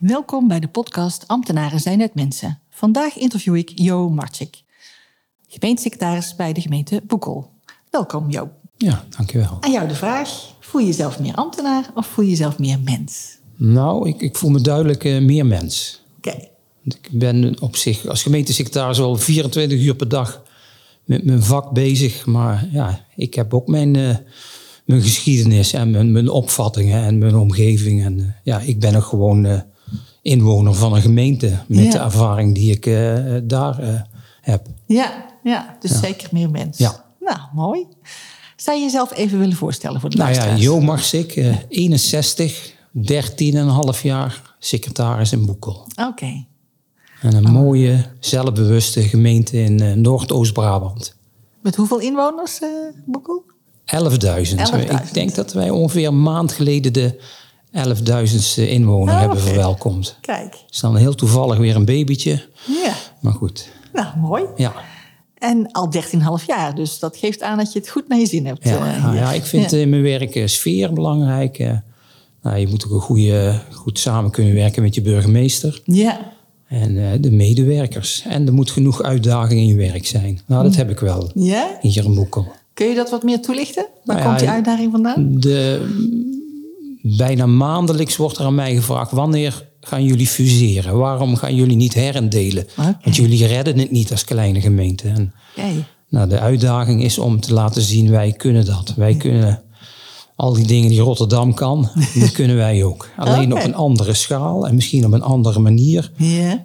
Welkom 0.00 0.48
bij 0.48 0.60
de 0.60 0.68
podcast 0.68 1.24
Ambtenaren 1.26 1.80
zijn 1.80 1.98
net 1.98 2.14
mensen. 2.14 2.60
Vandaag 2.70 3.16
interview 3.16 3.56
ik 3.56 3.72
Jo 3.74 4.10
Marcik, 4.10 4.62
gemeentesecretaris 5.48 6.34
bij 6.36 6.52
de 6.52 6.60
gemeente 6.60 7.02
Boekel. 7.06 7.50
Welkom 7.90 8.30
Jo. 8.30 8.50
Ja, 8.76 9.04
dankjewel. 9.16 9.56
Aan 9.60 9.72
jou 9.72 9.88
de 9.88 9.94
vraag, 9.94 10.54
voel 10.60 10.80
je 10.80 10.86
jezelf 10.86 11.18
meer 11.18 11.34
ambtenaar 11.34 11.90
of 11.94 12.06
voel 12.06 12.24
je 12.24 12.30
jezelf 12.30 12.58
meer 12.58 12.78
mens? 12.84 13.38
Nou, 13.56 14.08
ik, 14.08 14.20
ik 14.20 14.36
voel 14.36 14.50
me 14.50 14.60
duidelijk 14.60 15.04
uh, 15.04 15.22
meer 15.22 15.46
mens. 15.46 16.02
Oké. 16.16 16.48
Ik 16.84 17.08
ben 17.10 17.60
op 17.60 17.76
zich 17.76 18.06
als 18.06 18.22
gemeentesecretaris 18.22 19.00
al 19.00 19.16
24 19.16 19.80
uur 19.80 19.94
per 19.94 20.08
dag 20.08 20.42
met 21.04 21.24
mijn 21.24 21.42
vak 21.42 21.70
bezig. 21.70 22.26
Maar 22.26 22.68
ja, 22.72 23.06
ik 23.16 23.34
heb 23.34 23.54
ook 23.54 23.66
mijn, 23.66 23.94
uh, 23.94 24.16
mijn 24.84 25.02
geschiedenis 25.02 25.72
en 25.72 25.90
mijn, 25.90 26.12
mijn 26.12 26.28
opvattingen 26.28 27.02
en 27.02 27.18
mijn 27.18 27.36
omgeving. 27.36 28.04
En 28.04 28.18
uh, 28.18 28.26
ja, 28.44 28.60
ik 28.60 28.80
ben 28.80 28.94
ook 28.94 29.04
gewoon 29.04 29.68
inwoner 30.22 30.74
van 30.74 30.94
een 30.94 31.02
gemeente 31.02 31.58
met 31.66 31.84
Ja. 31.84 31.90
de 31.90 31.98
ervaring 31.98 32.54
die 32.54 32.70
ik 32.80 32.84
daar 33.48 34.06
heb. 34.40 34.66
Ja, 34.86 35.24
ja 35.42 35.76
dus 35.80 35.90
Ja. 35.90 35.98
zeker 35.98 36.28
meer 36.32 36.50
mens. 36.50 36.78
Ja. 36.78 37.04
Nou, 37.20 37.38
mooi. 37.54 37.86
Zou 38.56 38.76
je 38.76 38.82
jezelf 38.84 39.16
even 39.16 39.38
willen 39.38 39.56
voorstellen 39.56 40.00
voor 40.00 40.10
de 40.10 40.16
Nou 40.16 40.28
ja, 40.30 40.34
luisteraars? 40.36 40.64
Jo 40.64 40.80
Marsik, 40.80 41.36
eh 41.36 41.56
61, 41.68 42.72
13,5 42.92 44.02
jaar 44.02 44.54
secretaris 44.58 45.32
in 45.32 45.46
Boekel. 45.46 45.86
Oké. 46.08 46.44
En 47.22 47.34
een 47.34 47.52
mooie, 47.52 48.06
zelfbewuste 48.20 49.02
gemeente 49.02 49.62
in 49.62 49.80
eh, 49.80 49.92
Noordoost-Brabant. 49.92 51.16
Met 51.62 51.76
hoeveel 51.76 51.98
inwoners, 52.00 52.60
eh 52.60 52.68
Boekel? 53.06 53.42
11.000. 53.84 54.58
11.000. 54.58 55.06
Ik 55.06 55.12
denk 55.14 55.34
dat 55.34 55.52
wij 55.52 55.70
ongeveer 55.70 56.06
een 56.06 56.22
maand 56.22 56.52
geleden 56.52 56.92
de 56.92 57.20
11.000ste 57.72 58.68
inwoner 58.68 59.14
Oh, 59.14 59.20
hebben 59.20 59.40
verwelkomd. 59.40 60.16
Kijk. 60.20 60.56
is 60.70 60.80
dan 60.80 60.96
heel 60.96 61.14
toevallig 61.14 61.58
weer 61.58 61.76
een 61.76 61.84
babytje. 61.84 62.30
Ja. 62.84 62.94
Maar 63.20 63.32
goed, 63.32 63.68
Nou, 63.92 64.06
mooi. 64.18 64.44
ja. 64.56 64.72
En 65.38 65.72
al 65.72 65.90
13,5 66.40 66.46
jaar, 66.46 66.74
dus 66.74 66.98
dat 66.98 67.16
geeft 67.16 67.42
aan 67.42 67.58
dat 67.58 67.72
je 67.72 67.78
het 67.78 67.88
goed 67.88 68.08
naar 68.08 68.18
je 68.18 68.26
zin 68.26 68.46
hebt. 68.46 68.64
Ja, 68.68 68.94
eh, 68.94 69.02
nou 69.04 69.16
ja, 69.16 69.32
ik 69.32 69.44
vind 69.44 69.70
Ja. 69.70 69.76
in 69.78 69.88
mijn 69.88 70.02
werk 70.02 70.34
eh, 70.34 70.46
sfeer 70.46 70.92
belangrijk. 70.92 71.58
eh. 71.58 71.72
nou, 72.42 72.56
je 72.58 72.66
moet 72.68 72.84
ook 72.86 72.90
een 72.92 73.00
goede, 73.00 73.60
goed 73.72 73.98
samen 73.98 74.30
kunnen 74.30 74.54
werken 74.54 74.82
met 74.82 74.94
je 74.94 75.02
burgemeester. 75.02 75.80
Ja, 75.84 76.18
En 76.68 76.98
eh, 77.12 77.18
de 77.20 77.30
medewerkers. 77.30 78.22
En 78.28 78.46
er 78.46 78.52
moet 78.52 78.70
genoeg 78.70 79.02
uitdaging 79.02 79.60
in 79.60 79.66
je 79.66 79.74
werk 79.74 80.06
zijn. 80.06 80.40
Nou, 80.46 80.62
dat 80.62 80.76
heb 80.76 80.90
ik 80.90 80.98
wel 81.00 81.30
ja. 81.34 81.78
hier 81.80 82.04
in 82.04 82.14
Boekel. 82.14 82.46
Kun 82.74 82.86
je 82.88 82.94
dat 82.94 83.10
wat 83.10 83.22
meer 83.22 83.40
toelichten? 83.40 83.86
Waar 84.04 84.16
Nou 84.16 84.28
komt 84.28 84.38
die 84.40 84.48
uitdaging 84.48 84.90
vandaan? 84.92 85.26
De, 85.40 85.80
bijna 87.02 87.46
maandelijks 87.46 88.16
wordt 88.16 88.38
er 88.38 88.44
aan 88.44 88.54
mij 88.54 88.74
gevraagd: 88.74 89.10
wanneer 89.10 89.68
gaan 89.80 90.04
jullie 90.04 90.26
fuseren? 90.26 90.96
Waarom 90.96 91.36
gaan 91.36 91.54
jullie 91.54 91.76
niet 91.76 91.94
herendelen? 91.94 92.66
Want 92.76 93.16
jullie 93.16 93.46
redden 93.46 93.78
het 93.78 93.90
niet 93.90 94.10
als 94.10 94.24
kleine 94.24 94.60
gemeente. 94.60 95.08
En, 95.08 95.32
nou, 96.08 96.28
de 96.28 96.38
uitdaging 96.38 97.02
is 97.02 97.18
om 97.18 97.40
te 97.40 97.52
laten 97.52 97.82
zien: 97.82 98.10
wij 98.10 98.32
kunnen 98.32 98.64
dat. 98.64 98.94
Wij 98.96 99.14
kunnen 99.14 99.62
al 100.36 100.52
die 100.52 100.66
dingen 100.66 100.88
die 100.88 101.00
Rotterdam 101.00 101.54
kan, 101.54 101.88
die 102.14 102.30
kunnen 102.30 102.56
wij 102.56 102.84
ook. 102.84 103.08
Alleen 103.16 103.52
op 103.52 103.64
een 103.64 103.74
andere 103.74 104.14
schaal 104.14 104.66
en 104.66 104.74
misschien 104.74 105.06
op 105.06 105.12
een 105.12 105.22
andere 105.22 105.58
manier. 105.58 106.12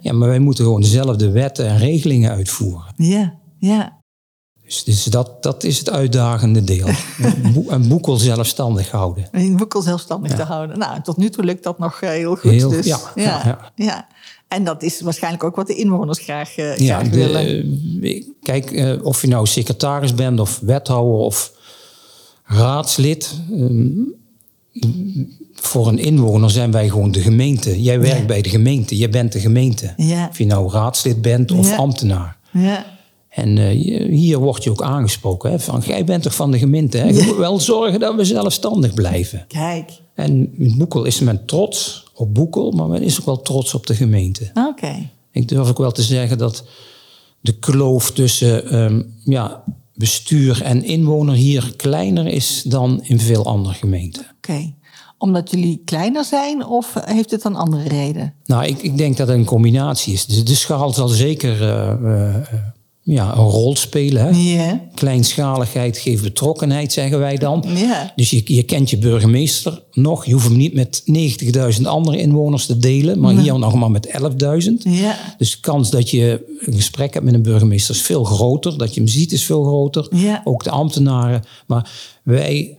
Ja, 0.02 0.12
maar 0.12 0.28
wij 0.28 0.38
moeten 0.38 0.64
gewoon 0.64 0.80
dezelfde 0.80 1.30
wetten 1.30 1.66
en 1.66 1.78
regelingen 1.78 2.30
uitvoeren. 2.30 2.94
ja, 2.96 3.34
ja. 3.58 4.04
Dus, 4.66 4.84
dus 4.84 5.04
dat, 5.04 5.42
dat 5.42 5.64
is 5.64 5.78
het 5.78 5.90
uitdagende 5.90 6.64
deel. 6.64 6.88
Een 7.68 7.88
boekel 7.88 8.16
zelfstandig 8.16 8.90
houden. 8.90 9.28
Een 9.32 9.56
boekel 9.56 9.82
zelfstandig 9.82 10.34
te 10.36 10.42
houden. 10.42 10.78
Nou, 10.78 11.02
tot 11.02 11.16
nu 11.16 11.30
toe 11.30 11.44
lukt 11.44 11.62
dat 11.62 11.78
nog 11.78 12.00
eh, 12.00 12.10
heel 12.10 12.36
goed. 12.36 12.50
Heel- 12.50 12.70
dus, 12.70 12.86
ja, 12.86 12.98
ja, 13.14 13.72
ja. 13.74 14.06
En 14.48 14.64
dat 14.64 14.82
is 14.82 15.00
waarschijnlijk 15.00 15.44
ook 15.44 15.56
wat 15.56 15.66
de 15.66 15.74
inwoners 15.74 16.18
graag, 16.18 16.56
eh, 16.56 16.70
graag 16.72 17.02
de- 17.08 17.16
willen. 17.16 18.34
kijk, 18.42 18.70
eh, 18.70 19.04
of 19.04 19.20
je 19.22 19.28
nou 19.28 19.46
secretaris 19.46 20.14
bent 20.14 20.40
of 20.40 20.60
wethouder 20.62 21.14
of 21.18 21.52
raadslid. 22.44 23.34
ehm, 23.52 23.88
voor 25.54 25.88
een 25.88 25.98
inwoner 25.98 26.50
zijn 26.50 26.70
wij 26.70 26.88
gewoon 26.88 27.10
de 27.10 27.20
gemeente. 27.20 27.82
Jij 27.82 28.00
werkt 28.00 28.26
bij 28.26 28.42
de 28.42 28.48
gemeente, 28.48 28.96
jij 28.96 29.10
bent 29.10 29.32
de 29.32 29.40
gemeente. 29.40 29.92
Ja. 29.96 30.26
Of 30.30 30.38
je 30.38 30.46
nou 30.46 30.70
raadslid 30.72 31.22
bent 31.22 31.50
of 31.52 31.68
Ja. 31.68 31.76
ambtenaar. 31.76 32.36
Ja, 32.52 32.95
En 33.36 33.58
eh, 33.58 34.10
hier 34.10 34.38
word 34.38 34.64
je 34.64 34.70
ook 34.70 34.82
aangesproken. 34.82 35.50
Hè, 35.50 35.60
van, 35.60 35.82
jij 35.86 36.04
bent 36.04 36.22
toch 36.22 36.34
van 36.34 36.50
de 36.50 36.58
gemeente? 36.58 36.98
Hè? 36.98 37.08
Je 37.08 37.22
moet 37.26 37.36
wel 37.36 37.60
zorgen 37.60 38.00
dat 38.00 38.14
we 38.14 38.24
zelfstandig 38.24 38.94
blijven. 38.94 39.44
kijk. 39.48 39.90
En 40.14 40.52
in 40.58 40.74
Boekel 40.78 41.04
is 41.04 41.20
men 41.20 41.44
trots 41.44 42.04
op 42.14 42.34
Boekel, 42.34 42.70
maar 42.70 42.86
men 42.86 43.02
is 43.02 43.20
ook 43.20 43.26
wel 43.26 43.42
trots 43.42 43.74
op 43.74 43.86
de 43.86 43.94
gemeente. 43.94 44.50
Oké. 44.54 45.10
Ik 45.30 45.48
durf 45.48 45.68
ook 45.68 45.78
wel 45.78 45.92
te 45.92 46.02
zeggen 46.02 46.38
dat 46.38 46.64
de 47.40 47.52
kloof 47.52 48.10
tussen 48.10 48.68
ehm, 48.70 49.02
ja, 49.24 49.64
bestuur 49.94 50.62
en 50.62 50.84
inwoner 50.84 51.34
hier 51.34 51.72
kleiner 51.76 52.26
is 52.26 52.62
dan 52.62 53.00
in 53.02 53.20
veel 53.20 53.44
andere 53.44 53.74
gemeenten. 53.74 54.26
Oké. 54.36 54.72
Omdat 55.18 55.50
jullie 55.50 55.82
kleiner 55.84 56.24
zijn 56.24 56.66
of 56.66 56.94
heeft 57.04 57.30
het 57.30 57.44
een 57.44 57.56
andere 57.56 57.88
reden? 57.88 58.34
Nou, 58.44 58.64
ik, 58.64 58.82
ik 58.82 58.98
denk 58.98 59.16
dat 59.16 59.28
het 59.28 59.36
een 59.36 59.44
combinatie 59.44 60.12
is. 60.12 60.26
De, 60.26 60.42
de 60.42 60.54
schaal 60.54 60.92
zal 60.92 61.08
zeker 61.08 61.62
eh, 61.62 61.90
eh, 61.90 62.34
ja, 63.06 63.36
een 63.36 63.44
rol 63.44 63.76
spelen. 63.76 64.22
Hè? 64.22 64.30
Ja. 64.30 64.80
Kleinschaligheid 64.94 65.98
geeft 65.98 66.22
betrokkenheid, 66.22 66.92
zeggen 66.92 67.18
wij 67.18 67.36
dan. 67.36 67.64
Dus 68.16 68.30
je, 68.30 68.42
je 68.44 68.62
kent 68.62 68.90
je 68.90 68.98
burgemeester 68.98 69.82
nog. 69.92 70.26
Je 70.26 70.32
hoeft 70.32 70.44
hem 70.44 70.56
niet 70.56 70.74
met 70.74 71.02
90.000 71.78 71.82
andere 71.82 72.18
inwoners 72.18 72.66
te 72.66 72.78
delen, 72.78 73.20
maar 73.20 73.34
hier 73.34 73.58
nog 73.58 73.74
maar 73.74 73.90
met 73.90 74.08
11.000. 74.08 74.72
Ja. 74.78 75.18
Dus 75.38 75.50
de 75.50 75.60
kans 75.60 75.90
dat 75.90 76.10
je 76.10 76.44
een 76.60 76.74
gesprek 76.74 77.12
hebt 77.12 77.24
met 77.24 77.34
een 77.34 77.42
burgemeester 77.42 77.94
is 77.94 78.02
veel 78.02 78.24
groter. 78.24 78.78
Dat 78.78 78.94
je 78.94 79.00
hem 79.00 79.08
ziet 79.08 79.32
is 79.32 79.44
veel 79.44 79.64
groter. 79.64 80.08
Ook 80.44 80.64
de 80.64 80.70
ambtenaren. 80.70 81.42
Maar 81.66 81.90
wij, 82.22 82.78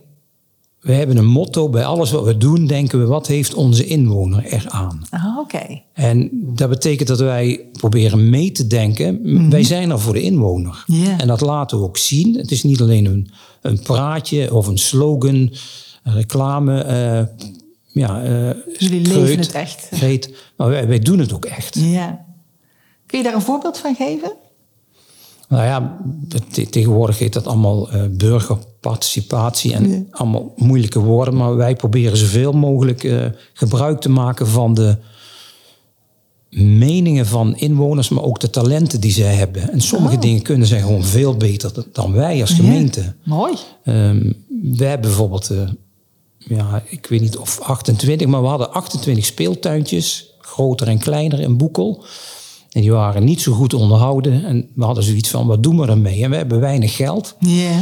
wij 0.80 0.96
hebben 0.96 1.16
een 1.16 1.26
motto 1.26 1.68
bij 1.68 1.84
alles 1.84 2.10
wat 2.10 2.24
we 2.24 2.36
doen. 2.36 2.66
Denken 2.66 2.98
we, 2.98 3.06
wat 3.06 3.26
heeft 3.26 3.54
onze 3.54 3.86
inwoner 3.86 4.44
eraan? 4.44 5.02
Ah, 5.10 5.38
Oké. 5.38 5.80
En 5.92 6.30
dat 6.32 6.68
betekent 6.68 7.08
dat 7.08 7.18
wij 7.18 7.68
proberen 7.72 8.30
mee 8.30 8.52
te 8.52 8.66
denken. 8.66 9.50
Wij 9.50 9.62
zijn 9.62 9.90
er 9.90 10.00
voor 10.00 10.12
de 10.12 10.20
inwoner. 10.22 10.84
En 11.18 11.26
dat 11.26 11.40
laten 11.40 11.78
we 11.78 11.84
ook 11.84 11.96
zien. 11.96 12.34
Het 12.36 12.50
is 12.50 12.62
niet 12.62 12.80
alleen 12.80 13.04
een, 13.06 13.30
een 13.62 13.80
praatje 13.82 14.54
of 14.54 14.66
een 14.66 14.78
slogan, 14.78 15.34
een 16.02 16.14
reclame. 16.14 16.80
eh, 16.80 17.22
ja, 17.86 18.22
eh, 18.22 18.50
Jullie 18.78 19.02
kreut, 19.02 19.16
leven 19.16 19.38
het 19.38 19.52
echt. 19.52 19.88
maar 20.56 20.68
wij, 20.68 20.88
wij 20.88 20.98
doen 20.98 21.18
het 21.18 21.32
ook 21.32 21.44
echt. 21.44 21.74
Ja. 21.78 22.24
Kun 23.06 23.18
je 23.18 23.24
daar 23.24 23.34
een 23.34 23.40
voorbeeld 23.42 23.78
van 23.78 23.94
geven? 23.94 24.32
Nou 25.48 25.64
ja, 25.64 25.98
te- 26.52 26.68
tegenwoordig 26.68 27.18
heet 27.18 27.32
dat 27.32 27.46
allemaal 27.46 27.90
eh, 27.90 28.02
burgerparticipatie 28.10 29.72
en 29.74 30.08
allemaal 30.10 30.52
moeilijke 30.56 30.98
woorden. 31.00 31.36
Maar 31.36 31.56
wij 31.56 31.76
proberen 31.76 32.16
zoveel 32.16 32.52
mogelijk 32.52 33.04
eh, 33.04 33.24
gebruik 33.52 34.00
te 34.00 34.08
maken 34.10 34.46
van 34.46 34.74
de 34.74 34.96
meningen 36.50 37.26
van 37.26 37.56
inwoners, 37.56 38.08
maar 38.08 38.22
ook 38.24 38.40
de 38.40 38.50
talenten 38.50 39.00
die 39.00 39.12
zij 39.12 39.34
hebben. 39.34 39.70
En 39.72 39.80
sommige 39.80 40.14
Oh. 40.14 40.20
dingen 40.20 40.42
kunnen 40.42 40.66
zij 40.66 40.80
gewoon 40.80 41.04
veel 41.04 41.36
beter 41.36 41.72
dan 41.92 42.12
wij 42.12 42.40
als 42.40 42.52
gemeente. 42.52 43.14
Mooi. 43.24 43.54
Ehm, 43.84 44.32
we 44.76 44.84
hebben 44.84 45.00
bijvoorbeeld, 45.08 45.50
eh, 45.50 45.68
ja, 46.38 46.82
ik 46.88 47.06
weet 47.06 47.20
niet 47.20 47.36
of 47.36 47.60
28, 47.60 48.26
maar 48.26 48.42
we 48.42 48.48
hadden 48.48 48.72
28 48.72 49.24
speeltuintjes, 49.24 50.34
groter 50.40 50.88
en 50.88 50.98
kleiner 50.98 51.40
in 51.40 51.56
Boekel. 51.56 52.04
En 52.72 52.80
die 52.80 52.92
waren 52.92 53.24
niet 53.24 53.40
zo 53.40 53.52
goed 53.52 53.74
onderhouden. 53.74 54.44
En 54.44 54.68
we 54.74 54.84
hadden 54.84 55.04
zoiets 55.04 55.28
van, 55.28 55.46
wat 55.46 55.62
doen 55.62 55.80
we 55.80 55.86
ermee? 55.86 56.24
En 56.24 56.30
we 56.30 56.36
hebben 56.36 56.60
weinig 56.60 56.96
geld. 56.96 57.36
Ja. 57.38 57.80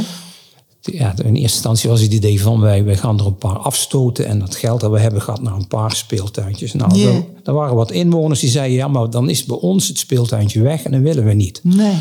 Ja, 0.81 1.15
in 1.17 1.23
eerste 1.23 1.41
instantie 1.41 1.89
was 1.89 2.01
het 2.01 2.13
idee 2.13 2.41
van, 2.41 2.59
wij, 2.59 2.83
wij 2.83 2.97
gaan 2.97 3.19
er 3.19 3.25
een 3.25 3.37
paar 3.37 3.57
afstoten. 3.57 4.25
En 4.25 4.39
dat 4.39 4.55
geld 4.55 4.79
dat 4.81 4.91
we 4.91 4.99
hebben 4.99 5.21
gaat 5.21 5.41
naar 5.41 5.55
een 5.55 5.67
paar 5.67 5.95
speeltuintjes. 5.95 6.73
Nou, 6.73 7.01
er, 7.01 7.23
er 7.43 7.53
waren 7.53 7.75
wat 7.75 7.91
inwoners 7.91 8.39
die 8.39 8.49
zeiden, 8.49 8.77
ja, 8.77 8.87
maar 8.87 9.09
dan 9.09 9.29
is 9.29 9.45
bij 9.45 9.57
ons 9.57 9.87
het 9.87 9.97
speeltuintje 9.97 10.61
weg 10.61 10.83
en 10.83 10.91
dat 10.91 11.01
willen 11.01 11.25
we 11.25 11.33
niet. 11.33 11.59
Nee. 11.63 11.95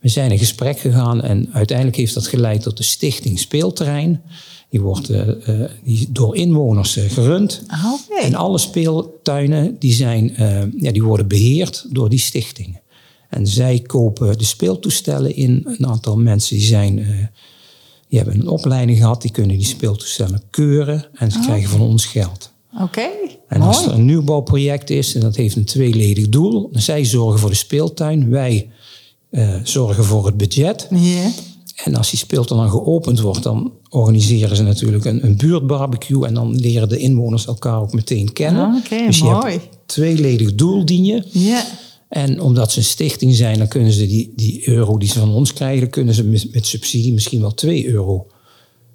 We 0.00 0.08
zijn 0.08 0.30
in 0.30 0.38
gesprek 0.38 0.78
gegaan 0.78 1.22
en 1.22 1.48
uiteindelijk 1.52 1.96
heeft 1.96 2.14
dat 2.14 2.26
geleid 2.26 2.62
tot 2.62 2.76
de 2.76 2.82
stichting 2.82 3.38
Speelterrein. 3.38 4.22
Die 4.70 4.80
wordt 4.80 5.10
uh, 5.10 5.26
uh, 5.26 5.70
die 5.84 6.08
door 6.10 6.36
inwoners 6.36 6.96
uh, 6.96 7.10
gerund. 7.10 7.62
Okay. 8.10 8.24
En 8.24 8.34
alle 8.34 8.58
speeltuinen 8.58 9.76
die 9.78 9.92
zijn, 9.92 10.32
ja, 10.76 10.92
die 10.92 11.02
worden 11.02 11.28
beheerd 11.28 11.86
door 11.90 12.08
die 12.08 12.18
stichtingen. 12.18 12.80
En 13.28 13.46
zij 13.46 13.80
kopen 13.80 14.38
de 14.38 14.44
speeltoestellen 14.44 15.36
in. 15.36 15.62
Een 15.64 15.86
aantal 15.86 16.16
mensen 16.16 16.56
die 16.56 16.66
zijn, 16.66 16.94
die 18.08 18.18
hebben 18.18 18.40
een 18.40 18.48
opleiding 18.48 18.98
gehad, 18.98 19.22
die 19.22 19.30
kunnen 19.30 19.56
die 19.56 19.66
speeltoestellen 19.66 20.42
keuren 20.50 21.06
en 21.14 21.30
ze 21.30 21.38
oh. 21.38 21.44
krijgen 21.44 21.68
van 21.68 21.80
ons 21.80 22.06
geld. 22.06 22.52
Oké. 22.72 22.82
Okay. 22.82 23.38
En 23.48 23.60
als 23.60 23.86
er 23.86 23.92
een 23.92 24.04
nieuwbouwproject 24.04 24.90
is 24.90 25.14
en 25.14 25.20
dat 25.20 25.36
heeft 25.36 25.56
een 25.56 25.64
tweeledig 25.64 26.28
doel, 26.28 26.68
zij 26.72 27.04
zorgen 27.04 27.40
voor 27.40 27.50
de 27.50 27.56
speeltuin, 27.56 28.30
wij 28.30 28.70
zorgen 29.62 30.04
voor 30.04 30.26
het 30.26 30.36
budget. 30.36 30.88
Yeah. 30.90 31.26
En 31.84 31.94
als 31.94 32.10
die 32.10 32.18
speeltuin 32.18 32.60
dan 32.60 32.70
geopend 32.70 33.20
wordt, 33.20 33.42
dan 33.42 33.72
organiseren 33.88 34.56
ze 34.56 34.62
natuurlijk 34.62 35.04
een, 35.04 35.24
een 35.24 35.36
buurtbarbecue. 35.36 36.26
En 36.26 36.34
dan 36.34 36.56
leren 36.56 36.88
de 36.88 36.98
inwoners 36.98 37.46
elkaar 37.46 37.80
ook 37.80 37.92
meteen 37.92 38.32
kennen. 38.32 38.64
Ah, 38.64 39.06
dus 39.06 39.18
je 39.18 39.24
mooi. 39.24 39.52
hebt 39.52 39.68
tweeledig 39.86 40.54
doel 40.54 40.84
dien 40.84 41.04
je. 41.04 41.22
Ja. 41.30 41.64
En 42.08 42.40
omdat 42.40 42.72
ze 42.72 42.78
een 42.78 42.84
stichting 42.84 43.34
zijn, 43.34 43.58
dan 43.58 43.68
kunnen 43.68 43.92
ze 43.92 44.06
die, 44.06 44.32
die 44.36 44.68
euro 44.68 44.98
die 44.98 45.08
ze 45.08 45.18
van 45.18 45.34
ons 45.34 45.52
krijgen, 45.52 45.90
kunnen 45.90 46.14
ze 46.14 46.24
met, 46.24 46.48
met 46.52 46.66
subsidie 46.66 47.12
misschien 47.12 47.40
wel 47.40 47.54
2 47.54 47.88
euro 47.88 48.26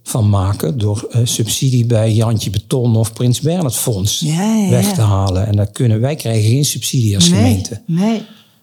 van 0.03 0.29
maken. 0.29 0.77
Door 0.77 1.07
uh, 1.09 1.21
subsidie 1.23 1.85
bij 1.85 2.13
Jantje 2.13 2.49
Beton 2.49 2.95
of 2.95 3.13
Prins 3.13 3.41
Bernhard 3.41 3.75
Fonds 3.75 4.19
Ja, 4.19 4.55
ja, 4.55 4.69
weg 4.69 4.93
te 4.93 5.01
halen. 5.01 5.47
En 5.47 5.55
dat 5.55 5.71
kunnen, 5.71 5.99
wij 5.99 6.15
krijgen 6.15 6.49
geen 6.49 6.65
subsidie 6.65 7.15
als 7.15 7.29
nee, 7.29 7.39
gemeente. 7.39 7.81
Nee, 7.85 8.21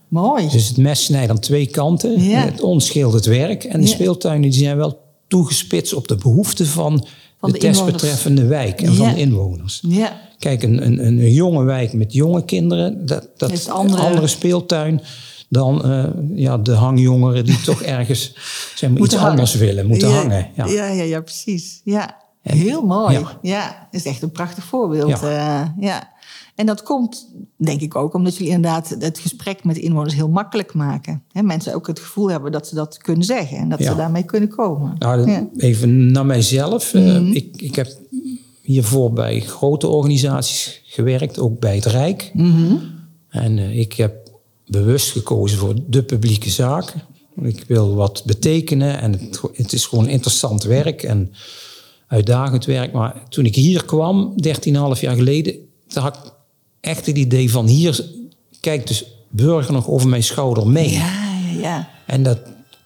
mooi. 0.08 0.48
Dus 0.48 0.68
het 0.68 0.76
mes 0.76 1.04
snijdt 1.04 1.30
aan 1.30 1.38
twee 1.38 1.66
kanten. 1.66 2.20
Het 2.20 2.60
ons 2.60 2.86
scheelt 2.86 3.12
het 3.12 3.26
werk. 3.26 3.64
En 3.64 3.80
de 3.80 3.86
speeltuinen 3.86 4.50
die 4.50 4.60
zijn 4.60 4.76
wel 4.76 5.09
toegespitst 5.30 5.94
op 5.94 6.08
de 6.08 6.16
behoeften 6.16 6.66
van, 6.66 7.06
Van 7.40 7.52
de, 7.52 7.58
de 7.58 7.66
desbetreffende 7.66 8.44
wijk 8.46 8.80
en 8.80 8.94
van 8.94 9.06
Ja. 9.06 9.12
de 9.14 9.20
inwoners. 9.20 9.82
ja. 9.88 10.20
Kijk, 10.38 10.62
een, 10.62 10.86
een, 10.86 11.06
een, 11.06 11.32
jonge 11.32 11.64
wijk 11.64 11.92
met 11.92 12.12
jonge 12.12 12.44
kinderen, 12.44 13.06
dat, 13.06 13.28
dat 13.36 13.50
Heeft 13.50 13.66
een 13.66 13.72
andere- 13.72 14.02
andere... 14.02 14.26
speeltuin 14.26 15.00
dan 15.48 15.84
eh, 15.84 16.04
ja, 16.34 16.58
de 16.58 16.72
hangjongeren 16.72 17.44
die 17.44 17.60
toch 17.60 17.82
ergens 17.96 18.34
zeg 18.74 18.90
maar, 18.90 19.00
iets 19.00 19.14
hangen. 19.14 19.30
anders 19.30 19.54
willen, 19.54 19.86
moeten 19.86 20.08
ja, 20.08 20.14
hangen. 20.14 20.48
Ja. 20.54 20.66
Ja, 20.66 20.86
ja, 20.86 21.02
ja, 21.02 21.20
precies. 21.20 21.80
Ja, 21.84 22.16
heel 22.42 22.82
mooi. 22.82 23.24
Ja. 23.42 23.88
dat 23.90 24.00
is 24.00 24.06
echt 24.06 24.22
een 24.22 24.30
prachtig 24.30 24.64
voorbeeld. 24.64 25.20
Ja. 25.20 25.74
Ja. 25.80 26.08
En 26.60 26.66
dat 26.66 26.82
komt, 26.82 27.28
denk 27.56 27.80
ik 27.80 27.94
ook, 27.96 28.14
omdat 28.14 28.36
jullie 28.36 28.52
inderdaad 28.52 28.96
het 28.98 29.18
gesprek 29.18 29.64
met 29.64 29.76
inwoners 29.76 30.14
heel 30.14 30.28
makkelijk 30.28 30.74
maken. 30.74 31.22
Hè, 31.32 31.42
mensen 31.42 31.74
ook 31.74 31.86
het 31.86 31.98
gevoel 31.98 32.30
hebben 32.30 32.52
dat 32.52 32.66
ze 32.68 32.74
dat 32.74 32.96
kunnen 32.96 33.24
zeggen 33.24 33.56
en 33.58 33.68
dat 33.68 33.78
Ja. 33.78 33.90
ze 33.90 33.96
daarmee 33.96 34.22
kunnen 34.22 34.48
komen. 34.48 34.96
Nou, 34.98 35.30
Ja. 35.30 35.48
even 35.56 36.12
naar 36.12 36.26
mijzelf. 36.26 36.94
Eh, 36.94 37.02
Mhm. 37.02 37.32
ik, 37.32 37.62
ik 37.62 37.74
heb 37.74 37.88
hiervoor 38.62 39.12
bij 39.12 39.40
grote 39.40 39.86
organisaties 39.86 40.80
gewerkt, 40.84 41.38
ook 41.38 41.60
bij 41.60 41.74
het 41.74 41.84
Rijk. 41.86 42.30
Mhm. 42.34 42.76
En 43.28 43.58
eh, 43.58 43.78
ik 43.78 43.92
heb 43.92 44.30
bewust 44.66 45.10
gekozen 45.12 45.58
voor 45.58 45.74
de 45.86 46.02
publieke 46.02 46.50
zaken. 46.50 47.02
Ik 47.42 47.64
wil 47.66 47.94
wat 47.94 48.22
betekenen 48.26 49.00
en 49.00 49.12
het, 49.12 49.40
het 49.52 49.72
is 49.72 49.86
gewoon 49.86 50.08
interessant 50.08 50.62
werk 50.62 51.02
en 51.02 51.32
uitdagend 52.06 52.64
werk. 52.64 52.92
Maar 52.92 53.22
toen 53.28 53.44
ik 53.44 53.54
hier 53.54 53.84
kwam, 53.84 54.34
13,5 54.36 55.00
jaar 55.00 55.16
geleden, 55.16 55.54
had 55.92 56.14
ik 56.16 56.38
echt 56.80 57.06
het 57.06 57.16
idee 57.16 57.50
van 57.50 57.66
hier 57.66 58.06
kijkt 58.60 58.88
dus 58.88 59.04
burger 59.28 59.72
nog 59.72 59.88
over 59.88 60.08
mijn 60.08 60.22
schouder 60.22 60.66
mee. 60.66 60.90
Ja, 60.90 61.12
ja, 61.54 61.60
ja. 61.60 61.88
En 62.06 62.22
dat 62.22 62.38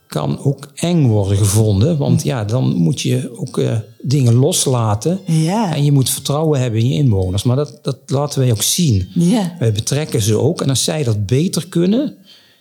kan 0.06 0.38
ook 0.44 0.68
eng 0.74 1.06
worden 1.06 1.36
gevonden, 1.38 1.96
want 1.98 2.22
ja, 2.22 2.44
dan 2.44 2.74
moet 2.74 3.00
je 3.00 3.30
ook 3.36 3.58
eh, 3.58 3.76
dingen 4.02 4.34
loslaten. 4.34 5.20
Ja. 5.26 5.74
En 5.74 5.84
je 5.84 5.92
moet 5.92 6.10
vertrouwen 6.10 6.60
hebben 6.60 6.80
in 6.80 6.88
je 6.88 6.94
inwoners. 6.94 7.42
Maar 7.42 7.56
dat, 7.56 7.78
dat 7.82 7.98
laten 8.06 8.40
wij 8.40 8.50
ook 8.50 8.62
zien. 8.62 9.08
Ja. 9.14 9.56
Wij 9.58 9.72
betrekken 9.72 10.22
ze 10.22 10.38
ook. 10.38 10.60
En 10.60 10.68
als 10.68 10.84
zij 10.84 11.02
dat 11.02 11.26
beter 11.26 11.66
kunnen, 11.68 12.16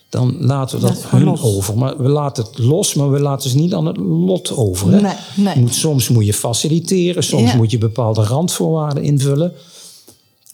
dan 0.10 0.36
laten 0.40 0.80
we 0.80 0.86
dat 0.86 1.04
hun 1.08 1.24
los. 1.24 1.42
over. 1.42 1.78
Maar 1.78 1.98
we 1.98 2.10
laten 2.10 2.44
het 2.44 2.58
los, 2.58 2.94
maar 2.94 3.12
we 3.12 3.20
laten 3.20 3.50
ze 3.50 3.58
niet 3.58 3.74
aan 3.74 3.86
het 3.86 3.98
lot 3.98 4.56
over. 4.56 4.92
Hè? 4.92 5.02
Nee, 5.02 5.14
nee. 5.36 5.54
Je 5.54 5.60
moet, 5.60 5.76
soms 5.76 6.10
moet 6.10 6.26
je 6.26 6.34
faciliteren, 6.34 7.24
soms 7.24 7.52
Ja. 7.52 7.58
moet 7.58 7.72
je 7.72 7.78
bepaalde 7.78 8.24
randvoorwaarden 8.24 9.04
invullen. 9.04 9.54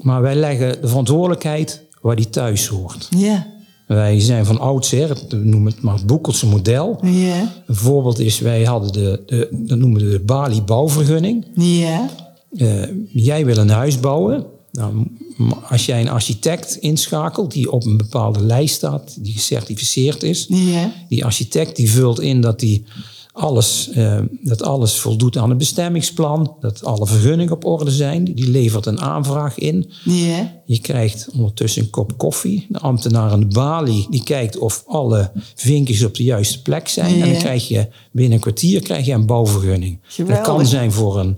Maar 0.02 0.22
wij 0.22 0.36
leggen 0.36 0.82
de 0.82 0.88
verantwoordelijkheid 0.88 1.84
waar 2.02 2.16
die 2.16 2.30
thuis 2.30 2.68
hoort. 2.68 3.08
Ja. 3.18 3.48
Wij 3.88 4.20
zijn 4.20 4.46
van 4.46 4.60
oudsher, 4.60 5.18
noemen 5.30 5.72
het 5.72 5.82
maar 5.82 5.94
het 5.96 6.06
Boekelse 6.06 6.48
model. 6.48 7.00
Ja. 7.02 7.62
Een 7.68 7.76
voorbeeld 7.76 8.20
is, 8.20 8.40
wij 8.40 8.64
hadden 8.64 8.92
de, 8.92 9.24
de 9.26 9.48
dat 9.52 9.78
noemen 9.78 10.04
we 10.06 10.10
de 10.12 10.20
Bali 10.20 10.62
bouwvergunning. 10.62 11.46
Ja. 11.54 12.10
Eh, 12.58 12.84
jij 13.12 13.46
wil 13.46 13.58
een 13.58 13.70
huis 13.70 14.00
bouwen. 14.00 14.46
Nou, 14.72 15.08
als 15.70 15.86
jij 15.86 16.02
een 16.02 16.10
architect 16.10 16.76
inschakelt 16.76 17.52
die 17.52 17.72
op 17.72 17.86
een 17.86 17.98
bepaalde 17.98 18.42
lijst 18.44 18.76
staat, 18.76 19.18
die 19.24 19.34
gecertificeerd 19.34 20.24
is, 20.24 20.46
Ja. 20.50 20.92
die 21.10 21.26
architect 21.26 21.76
die 21.76 21.92
vult 21.92 22.20
in 22.20 22.42
dat, 22.42 22.60
die 22.60 22.84
alles, 23.40 23.90
eh, 23.90 24.20
dat 24.42 24.64
alles 24.64 25.00
voldoet 25.00 25.38
aan 25.38 25.50
het 25.50 25.58
bestemmingsplan, 25.58 26.56
dat 26.60 26.84
alle 26.84 27.06
vergunningen 27.06 27.54
op 27.54 27.66
orde 27.66 27.92
zijn. 27.92 28.24
Die 28.24 28.50
levert 28.50 28.86
een 28.86 29.02
aanvraag 29.02 29.58
in. 29.58 29.92
Je 30.66 30.80
krijgt 30.82 31.30
ondertussen 31.34 31.82
een 31.82 31.90
kop 31.90 32.18
koffie. 32.18 32.66
De 32.70 32.80
ambtenaar 32.80 33.32
aan 33.32 33.40
de 33.40 33.46
balie 33.46 34.08
die 34.10 34.24
kijkt 34.24 34.58
of 34.58 34.84
alle 34.88 35.32
vinkjes 35.56 36.04
op 36.04 36.16
de 36.16 36.24
juiste 36.24 36.62
plek 36.62 36.88
zijn. 36.88 37.22
En 37.22 37.32
dan 37.32 37.40
krijg 37.40 37.68
je 37.68 37.88
binnen 38.12 38.34
een 38.34 38.40
kwartier 38.40 38.82
krijg 38.82 39.06
je 39.06 39.14
een 39.14 39.26
bouwvergunning. 39.26 40.00
Dat 40.28 40.42
kan 40.42 40.66
zijn 40.66 40.92
voor 40.92 41.20
een 41.20 41.38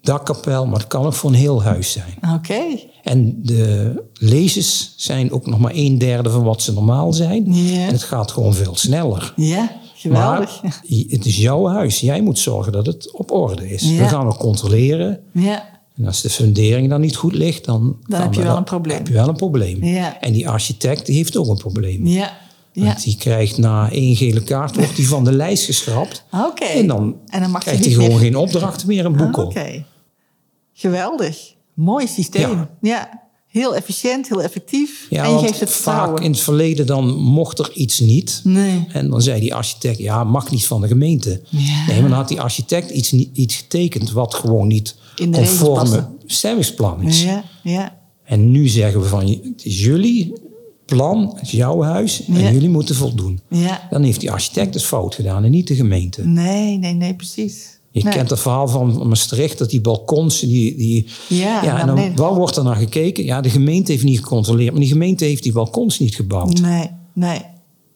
dakkapel, 0.00 0.66
maar 0.66 0.78
het 0.78 0.88
kan 0.88 1.04
ook 1.04 1.14
voor 1.14 1.30
een 1.30 1.36
heel 1.36 1.62
huis 1.62 1.92
zijn. 1.92 2.34
Oké. 2.34 2.62
En 3.02 3.38
de 3.42 3.94
lezers 4.12 4.94
zijn 4.96 5.32
ook 5.32 5.46
nog 5.46 5.58
maar 5.58 5.72
een 5.74 5.98
derde 5.98 6.30
van 6.30 6.42
wat 6.42 6.62
ze 6.62 6.72
normaal 6.72 7.12
zijn. 7.12 7.46
En 7.46 7.92
het 7.92 8.02
gaat 8.02 8.30
gewoon 8.30 8.54
veel 8.54 8.76
sneller. 8.76 9.32
Ja. 9.36 9.80
Geweldig. 10.02 10.62
Maar 10.62 10.80
het 11.08 11.26
is 11.26 11.36
jouw 11.36 11.66
huis. 11.66 12.00
Jij 12.00 12.20
moet 12.20 12.38
zorgen 12.38 12.72
dat 12.72 12.86
het 12.86 13.12
op 13.12 13.30
orde 13.30 13.70
is. 13.70 13.82
Ja. 13.82 13.96
We 13.98 14.08
gaan 14.08 14.26
ook 14.26 14.38
controleren. 14.38 15.20
Ja. 15.32 15.70
En 15.96 16.06
als 16.06 16.20
de 16.20 16.30
fundering 16.30 16.88
dan 16.88 17.00
niet 17.00 17.16
goed 17.16 17.34
ligt, 17.34 17.64
dan, 17.64 17.96
heb 18.08 18.34
je 18.34 18.42
wel 18.42 18.56
een 18.56 18.64
probleem. 18.64 18.96
heb 18.96 19.06
je 19.06 19.12
wel 19.12 19.28
een 19.28 19.36
probleem. 19.36 19.84
Ja. 19.84 20.20
En 20.20 20.32
die 20.32 20.48
architect 20.48 21.06
die 21.06 21.16
heeft 21.16 21.36
ook 21.36 21.48
een 21.48 21.56
probleem. 21.56 22.06
Ja. 22.06 22.40
Ja. 22.72 22.84
Want 22.84 23.04
die 23.04 23.16
krijgt 23.16 23.58
na 23.58 23.90
één 23.90 24.16
gele 24.16 24.42
kaart, 24.42 24.76
wordt 24.76 24.96
die 24.96 25.08
van 25.08 25.24
de 25.24 25.32
lijst 25.32 25.64
geschrapt. 25.64 26.24
Oké. 26.50 26.64
En 26.64 26.86
dan, 26.86 27.16
En 27.26 27.40
dan 27.40 27.50
mag 27.50 27.64
je 27.64 27.68
krijgt 27.70 27.84
hij 27.84 27.94
gewoon 27.94 28.08
meer- 28.10 28.18
geen 28.18 28.36
opdrachten 28.36 28.86
meer 28.88 29.04
in 29.04 29.16
boekel. 29.16 29.44
Oké. 29.44 29.84
Geweldig. 30.72 31.54
Mooi 31.74 32.06
systeem. 32.06 32.50
Ja. 32.50 32.70
Ja. 32.80 33.21
Heel 33.52 33.76
efficiënt, 33.76 34.28
heel 34.28 34.42
effectief. 34.42 35.06
Ja, 35.10 35.24
en 35.24 35.30
je 35.32 35.38
geeft 35.38 35.60
het 35.60 35.70
vaak 35.70 36.20
in 36.20 36.30
het 36.30 36.40
verleden 36.40 36.86
dan 36.86 37.14
mocht 37.16 37.58
er 37.58 37.70
iets 37.74 38.00
niet. 38.00 38.40
Nee. 38.44 38.86
En 38.92 39.10
dan 39.10 39.22
zei 39.22 39.40
die 39.40 39.54
architect, 39.54 39.98
ja, 39.98 40.24
mag 40.24 40.50
niet 40.50 40.66
van 40.66 40.80
de 40.80 40.86
gemeente. 40.86 41.40
Ja. 41.48 41.58
Nee, 41.86 42.00
maar 42.00 42.08
dan 42.08 42.18
had 42.18 42.28
die 42.28 42.40
architect 42.40 42.90
iets, 42.90 43.12
iets 43.12 43.56
getekend 43.56 44.10
wat 44.12 44.34
gewoon 44.34 44.66
niet 44.68 44.96
In 45.16 45.32
conforme 45.32 46.08
bestemmingsplan 46.26 47.02
is. 47.02 47.22
Ja, 47.22 47.44
ja. 47.62 47.98
En 48.24 48.50
nu 48.50 48.68
zeggen 48.68 49.00
we 49.00 49.06
van, 49.06 49.26
het 49.26 49.64
is 49.64 49.80
jullie 49.80 50.32
plan, 50.84 51.30
het 51.34 51.42
is 51.42 51.50
jouw 51.50 51.82
huis 51.82 52.24
en 52.24 52.40
Ja. 52.40 52.50
jullie 52.50 52.68
moeten 52.68 52.94
voldoen. 52.94 53.40
Ja. 53.48 53.86
Dan 53.90 54.02
heeft 54.02 54.20
die 54.20 54.30
architect 54.30 54.74
het 54.74 54.84
fout 54.84 55.14
gedaan 55.14 55.44
en 55.44 55.50
niet 55.50 55.66
de 55.66 55.74
gemeente. 55.74 56.24
Nee, 56.26 56.78
nee, 56.78 56.92
nee, 56.94 57.14
precies. 57.14 57.78
Je 57.92 58.02
Nee. 58.04 58.12
kent 58.12 58.30
het 58.30 58.40
verhaal 58.40 58.68
van 58.68 59.08
Maastricht, 59.08 59.58
dat 59.58 59.70
die 59.70 59.80
balkons, 59.80 60.40
die... 60.40 60.76
die 60.76 61.06
Ja, 61.28 61.62
ja 61.64 61.80
en 61.80 61.86
dan, 61.86 61.96
nee. 61.96 62.12
waar 62.16 62.34
wordt 62.34 62.56
er 62.56 62.64
naar 62.64 62.76
gekeken? 62.76 63.24
Ja, 63.24 63.40
de 63.40 63.50
gemeente 63.50 63.92
heeft 63.92 64.04
niet 64.04 64.18
gecontroleerd, 64.18 64.70
maar 64.70 64.80
die 64.80 64.88
gemeente 64.90 65.24
heeft 65.24 65.42
die 65.42 65.52
balkons 65.52 65.98
niet 65.98 66.14
gebouwd. 66.14 66.60
Nee, 66.60 66.90
nee, 67.12 67.40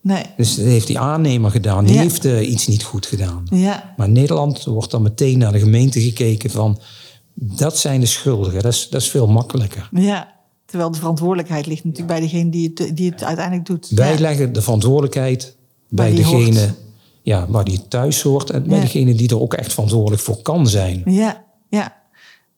nee. 0.01 0.23
Dus 0.37 0.55
dat 0.57 0.65
heeft 0.65 0.87
die 0.87 0.99
aannemer 0.99 1.51
gedaan, 1.51 1.85
die 1.85 1.95
Ja. 1.95 2.01
heeft 2.01 2.25
eh, 2.25 2.51
iets 2.51 2.67
niet 2.67 2.83
goed 2.83 3.07
gedaan. 3.07 3.47
Ja, 3.51 3.95
Maar 3.97 4.07
in 4.07 4.13
Nederland 4.13 4.65
wordt 4.65 4.91
dan 4.91 5.03
meteen 5.03 5.39
naar 5.39 5.53
de 5.53 5.59
gemeente 5.59 6.01
gekeken 6.01 6.51
van... 6.51 6.79
dat 7.35 7.79
zijn 7.79 8.01
de 8.01 8.07
schuldigen, 8.07 8.63
dat 8.63 8.73
is, 8.73 8.89
dat 8.91 9.01
is 9.01 9.09
veel 9.11 9.27
makkelijker. 9.27 9.89
ja. 9.93 10.35
Terwijl 10.67 10.91
de 10.91 10.99
verantwoordelijkheid 10.99 11.67
ligt 11.67 11.85
natuurlijk 11.85 12.19
bij 12.19 12.29
degene 12.29 12.51
die 12.51 12.73
het, 12.75 12.97
die 12.97 13.11
het 13.11 13.25
uiteindelijk 13.25 13.67
doet. 13.67 13.89
Wij 13.95 14.19
leggen 14.19 14.53
de 14.53 14.63
verantwoordelijkheid 14.63 15.57
bij 15.89 16.15
degene 16.15 16.59
hoort. 16.61 16.75
Ja, 17.27 17.47
waar 17.49 17.65
die 17.65 17.89
thuis 17.89 18.23
hoort... 18.23 18.51
en 18.51 18.63
bij 18.69 18.77
Ja. 18.77 18.83
degene 18.83 19.15
die 19.15 19.29
er 19.29 19.41
ook 19.41 19.55
echt 19.55 19.73
verantwoordelijk 19.73 20.23
voor 20.23 20.43
kan 20.43 20.67
zijn. 20.67 21.03
Ja, 21.05 21.45
ja. 21.69 21.97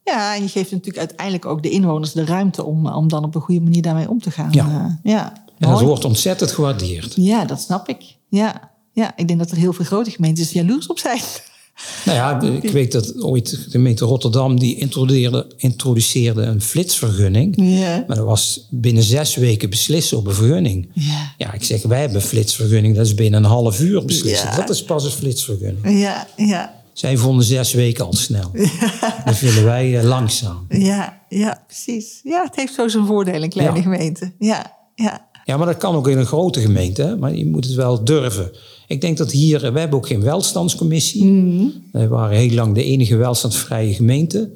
Ja, 0.05 0.35
en 0.35 0.43
je 0.43 0.49
geeft 0.49 0.71
natuurlijk 0.71 0.99
uiteindelijk 0.99 1.47
ook 1.47 1.63
de 1.63 1.71
inwoners 1.71 2.13
de 2.13 2.25
ruimte 2.25 2.65
om, 2.65 2.87
om 2.87 3.09
dan 3.09 3.25
op 3.25 3.35
een 3.35 3.41
goede 3.41 3.61
manier 3.61 3.83
daarmee 3.83 4.09
om 4.11 4.21
te 4.21 4.31
gaan. 4.31 4.49
Ja. 4.51 4.65
Eh, 4.67 5.13
ja. 5.13 5.33
En 5.59 5.69
dat 5.69 5.81
wordt 5.81 6.05
ontzettend 6.05 6.51
gewaardeerd. 6.53 7.15
Ja, 7.17 7.45
dat 7.45 7.61
snap 7.61 7.89
ik. 7.89 8.17
Ja. 8.29 8.71
ja, 8.93 9.13
ik 9.17 9.29
denk 9.29 9.39
dat 9.39 9.51
er 9.51 9.57
heel 9.57 9.73
veel 9.73 9.85
grote 9.85 10.11
gemeentes 10.11 10.53
jaloers 10.53 10.87
op 10.87 10.99
zijn. 10.99 11.21
Nou 12.05 12.17
ja, 12.19 12.41
ik 12.63 12.71
weet 12.71 12.93
dat 12.93 13.23
ooit 13.23 13.51
de 13.51 13.71
gemeente 13.71 14.05
Rotterdam 14.05 14.59
die 14.59 14.77
introduceerde, 14.77 15.47
introduceerde 15.57 16.43
een 16.43 16.61
flitsvergunning. 16.63 17.55
Ja. 17.57 18.05
Maar 18.07 18.17
dat 18.17 18.27
was 18.27 18.67
binnen 18.71 19.03
zes 19.03 19.37
weken 19.37 19.71
beslissen 19.71 20.17
op 20.19 20.27
een 20.27 20.35
vergunning. 20.35 20.89
Ja. 20.93 21.33
Ja, 21.37 21.53
ik 21.53 21.65
zeg, 21.65 21.83
wij 21.83 22.01
hebben 22.01 22.17
een 22.17 22.27
flitsvergunning, 22.27 22.97
dat 22.97 23.07
is 23.07 23.15
binnen 23.15 23.45
een 23.45 23.51
half 23.51 23.81
uur 23.81 24.05
beslissen. 24.05 24.49
Ja. 24.49 24.57
Dat 24.57 24.71
is 24.71 24.85
pas 24.85 25.05
een 25.05 25.11
flitsvergunning. 25.11 26.01
Ja, 26.01 26.27
ja, 26.37 26.75
Zij 26.93 27.17
vonden 27.17 27.45
zes 27.45 27.73
weken 27.73 28.05
al 28.05 28.13
snel. 28.13 28.51
Dat 29.25 29.37
vinden 29.37 29.65
wij 29.65 29.99
eh, 29.99 30.05
langzaam. 30.05 30.67
ja, 30.69 31.21
ja, 31.29 31.63
precies. 31.67 32.21
Ja, 32.23 32.43
het 32.45 32.57
heeft 32.57 32.75
zo 32.75 32.89
zijn 32.89 33.07
voordelen, 33.07 33.43
een 33.43 33.49
kleine 33.51 33.77
Ja. 33.77 33.83
gemeente. 33.83 34.33
Ja, 34.39 34.73
ja. 34.95 35.27
Ja, 35.45 35.57
maar 35.57 35.67
dat 35.67 35.77
kan 35.77 35.95
ook 35.95 36.09
in 36.09 36.19
een 36.19 36.27
grote 36.27 36.61
gemeente, 36.61 37.03
hè? 37.03 37.17
maar 37.17 37.35
je 37.35 37.47
moet 37.47 37.65
het 37.65 37.75
wel 37.75 38.05
durven. 38.05 38.51
Ik 38.89 39.01
denk 39.01 39.17
dat 39.17 39.31
hier, 39.33 39.61
we 39.73 39.79
hebben 39.81 39.99
ook 39.99 40.07
geen 40.07 40.23
welstandscommissie. 40.23 41.25
Mhm. 41.25 41.67
We 41.93 42.09
waren 42.09 42.37
heel 42.39 42.51
lang 42.55 42.75
de 42.75 42.85
enige 42.85 43.17
welstandsvrije 43.17 43.95
gemeente. 43.95 44.51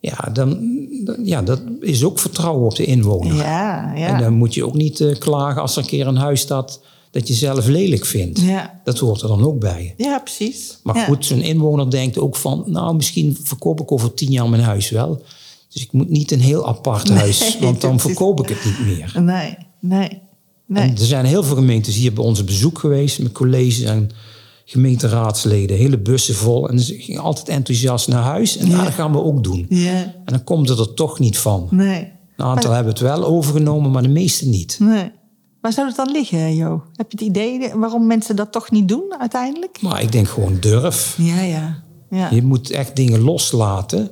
Ja, 0.00 0.28
dan, 0.32 0.58
dan- 1.04 1.24
ja, 1.24 1.42
dat 1.42 1.60
is 1.80 2.04
ook 2.04 2.18
vertrouwen 2.18 2.64
op 2.66 2.74
de 2.76 2.84
inwoner. 2.84 3.34
Ja, 3.36 3.94
En 3.94 4.00
ja. 4.00 4.18
dan 4.18 4.32
moet 4.32 4.54
je 4.54 4.66
ook 4.66 4.74
niet 4.74 5.00
eh, 5.00 5.18
klagen 5.18 5.62
als 5.62 5.76
er 5.76 5.82
een 5.82 5.88
keer 5.88 6.06
een 6.06 6.16
huis 6.16 6.40
staat 6.40 6.80
dat 7.10 7.28
je 7.28 7.34
zelf 7.34 7.66
lelijk 7.66 8.04
vindt. 8.06 8.40
Ja, 8.40 8.80
Dat 8.84 8.98
hoort 8.98 9.22
er 9.22 9.28
dan 9.28 9.42
ook 9.44 9.58
bij. 9.58 9.94
ja 9.96 10.18
precies. 10.18 10.78
Maar 10.82 10.96
Ja. 10.96 11.04
goed, 11.04 11.24
zo'n 11.24 11.40
inwoner 11.42 11.90
denkt 11.90 12.18
ook 12.18 12.36
van, 12.36 12.64
nou 12.66 12.94
misschien 12.96 13.38
verkoop 13.42 13.80
ik 13.80 13.92
over 13.92 14.14
tien 14.14 14.30
jaar 14.30 14.48
mijn 14.48 14.62
huis 14.62 14.90
wel. 14.90 15.22
Dus 15.72 15.82
ik 15.82 15.92
moet 15.92 16.08
niet 16.10 16.30
een 16.32 16.40
heel 16.40 16.68
apart 16.68 17.08
huis, 17.20 17.58
want 17.60 17.80
dan 17.80 18.00
verkoop 18.00 18.40
ik 18.40 18.48
het 18.48 18.64
niet 18.64 18.86
meer. 18.96 19.12
Nee, 19.22 19.56
nee, 19.80 20.20
nee. 20.66 20.82
En 20.82 20.90
er 20.90 21.04
zijn 21.04 21.24
heel 21.24 21.42
veel 21.42 21.56
gemeentes 21.56 21.94
hier 21.96 22.12
bij 22.12 22.24
ons 22.24 22.40
op 22.40 22.46
bezoek 22.46 22.78
geweest 22.78 23.18
met 23.22 23.32
colleges 23.32 23.80
en 23.82 24.10
gemeenteraadsleden, 24.64 25.76
hele 25.76 25.98
bussen 25.98 26.34
vol. 26.34 26.68
En 26.68 26.80
ze 26.80 26.94
gingen 26.94 27.20
altijd 27.22 27.48
enthousiast 27.48 28.08
naar 28.08 28.22
huis. 28.22 28.56
En 28.56 28.68
ja. 28.68 28.84
dat 28.84 28.92
gaan 28.92 29.12
we 29.12 29.22
ook 29.22 29.44
doen. 29.44 29.66
Ja, 29.68 30.02
En 30.02 30.22
dan 30.24 30.44
komt 30.44 30.68
het 30.68 30.78
er 30.78 30.94
toch 30.94 31.18
niet 31.18 31.38
van. 31.38 31.68
nee, 31.70 32.12
Een 32.36 32.44
aantal 32.44 32.70
hebben 32.72 32.92
het 32.92 33.02
wel 33.02 33.24
overgenomen, 33.24 33.90
maar 33.90 34.02
de 34.02 34.08
meeste 34.08 34.48
niet. 34.48 34.76
nee. 34.80 35.10
Waar 35.60 35.72
zou 35.72 35.86
het 35.86 35.96
dan 35.96 36.10
liggen, 36.10 36.54
Jo? 36.56 36.82
Heb 36.96 37.12
je 37.12 37.18
het 37.18 37.26
idee 37.26 37.70
waarom 37.74 38.06
mensen 38.06 38.36
dat 38.36 38.52
toch 38.52 38.70
niet 38.70 38.88
doen 38.88 39.14
uiteindelijk? 39.18 39.78
Maar 39.82 40.02
ik 40.02 40.12
denk 40.12 40.28
gewoon 40.28 40.56
durf. 40.60 41.16
Ja, 41.18 41.40
ja. 41.40 41.82
Ja, 42.10 42.30
Je 42.30 42.42
moet 42.42 42.70
echt 42.70 42.96
dingen 42.96 43.20
loslaten. 43.20 44.10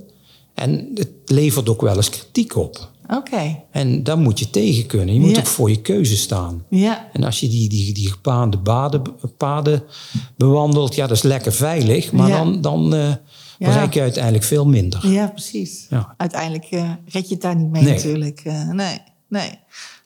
En 0.54 0.90
het 0.95 1.11
levert 1.25 1.69
ook 1.69 1.80
wel 1.80 1.97
eens 1.97 2.11
kritiek 2.11 2.57
op. 2.57 2.90
oké. 3.16 3.62
En 3.70 4.02
daar 4.02 4.18
moet 4.18 4.38
je 4.38 4.50
tegen 4.50 4.86
kunnen. 4.86 5.14
Je 5.14 5.20
moet 5.20 5.30
Ja. 5.30 5.38
ook 5.38 5.46
voor 5.46 5.70
je 5.70 5.80
keuze 5.80 6.16
staan. 6.16 6.64
Ja, 6.68 7.08
En 7.12 7.24
als 7.24 7.40
je 7.40 7.48
die, 7.48 7.68
die, 7.68 7.92
die 7.94 8.10
gepaande 8.10 8.56
baden, 8.58 9.02
paden 9.36 9.82
bewandelt, 10.36 10.94
ja, 10.94 11.06
dat 11.06 11.16
is 11.16 11.22
lekker 11.22 11.52
veilig. 11.52 12.12
Maar 12.12 12.28
Ja. 12.28 12.36
dan, 12.38 12.60
dan 12.60 12.94
eh, 12.94 13.12
bereik 13.58 13.94
je 13.94 14.00
uiteindelijk 14.00 14.44
veel 14.44 14.66
minder. 14.66 15.08
ja, 15.08 15.26
precies. 15.26 15.86
Ja. 15.90 16.14
Uiteindelijk 16.16 16.64
eh, 16.64 16.90
red 17.06 17.28
je 17.28 17.34
het 17.34 17.42
daar 17.42 17.56
niet 17.56 17.70
mee 17.70 17.82
Nee. 17.82 17.94
natuurlijk. 17.94 18.40
Eh, 18.44 18.68
nee, 18.68 18.98
nee. 19.28 19.50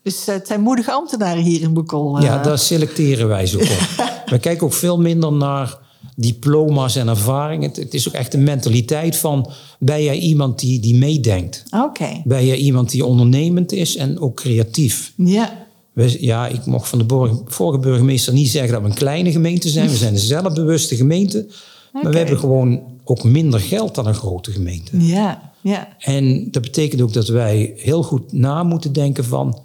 Dus 0.03 0.27
eh, 0.29 0.35
het 0.35 0.47
zijn 0.47 0.61
moedige 0.61 0.93
ambtenaren 0.93 1.43
hier 1.43 1.61
in 1.63 1.73
Boekel. 1.73 2.17
eh. 2.19 2.23
Ja, 2.25 2.43
daar 2.43 2.59
selecteren 2.59 3.29
wij 3.29 3.47
ze 3.47 3.59
op. 3.59 4.03
We 4.33 4.39
kijken 4.39 4.67
ook 4.67 4.73
veel 4.73 5.01
minder 5.01 5.33
naar 5.33 5.79
diploma's 6.15 6.97
en 6.97 7.09
ervaringen. 7.09 7.69
Het, 7.69 7.77
het 7.77 7.95
is 7.95 8.09
ook 8.09 8.15
echt 8.15 8.35
een 8.35 8.43
mentaliteit 8.43 9.17
van... 9.17 9.51
ben 9.79 10.03
jij 10.03 10.19
iemand 10.19 10.59
die, 10.59 10.81
die 10.81 10.97
meedenkt? 10.97 11.63
Oké, 11.71 12.23
Ben 12.25 12.47
jij 12.47 12.57
iemand 12.57 12.91
die 12.91 13.05
ondernemend 13.05 13.73
is 13.73 13.97
en 13.97 14.19
ook 14.21 14.37
creatief? 14.37 15.13
ja. 15.17 15.63
We- 15.93 16.17
ja, 16.25 16.47
ik 16.47 16.67
mocht 16.67 16.89
van 16.89 16.99
de 16.99 17.05
borg- 17.05 17.41
vorige 17.47 17.79
burgemeester 17.79 18.33
niet 18.33 18.49
zeggen 18.49 18.73
dat 18.73 18.83
we 18.83 18.89
een 18.89 18.95
kleine 18.95 19.33
gemeente 19.33 19.69
zijn. 19.69 19.89
We 19.89 19.97
zijn 19.97 20.13
een 20.13 20.19
zelfbewuste 20.19 20.97
gemeente. 20.97 21.47
Maar 21.93 22.11
we 22.13 22.17
hebben 22.19 22.39
gewoon 22.39 22.83
ook 23.05 23.25
minder 23.25 23.61
geld 23.61 23.95
dan 23.95 24.07
een 24.07 24.15
grote 24.15 24.51
gemeente. 24.53 25.05
Ja, 25.05 25.53
ja. 25.61 25.89
En 25.99 26.49
dat 26.51 26.63
betekent 26.63 27.01
ook 27.01 27.13
dat 27.13 27.29
wij 27.29 27.73
heel 27.77 28.03
goed 28.03 28.33
na 28.33 28.63
moeten 28.63 28.93
denken 28.93 29.25
van... 29.25 29.61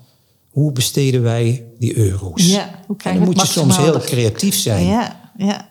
hoe 0.49 0.71
besteden 0.71 1.21
wij 1.21 1.65
die 1.79 1.97
euro's? 1.97 2.51
Ja, 2.51 2.79
hoe 2.87 2.95
en 3.03 3.15
dan 3.15 3.23
moet 3.23 3.41
je 3.41 3.47
soms 3.47 3.77
heel 3.77 3.99
creatief 3.99 4.55
zijn. 4.55 4.85
Ja, 4.85 5.31
ja, 5.37 5.69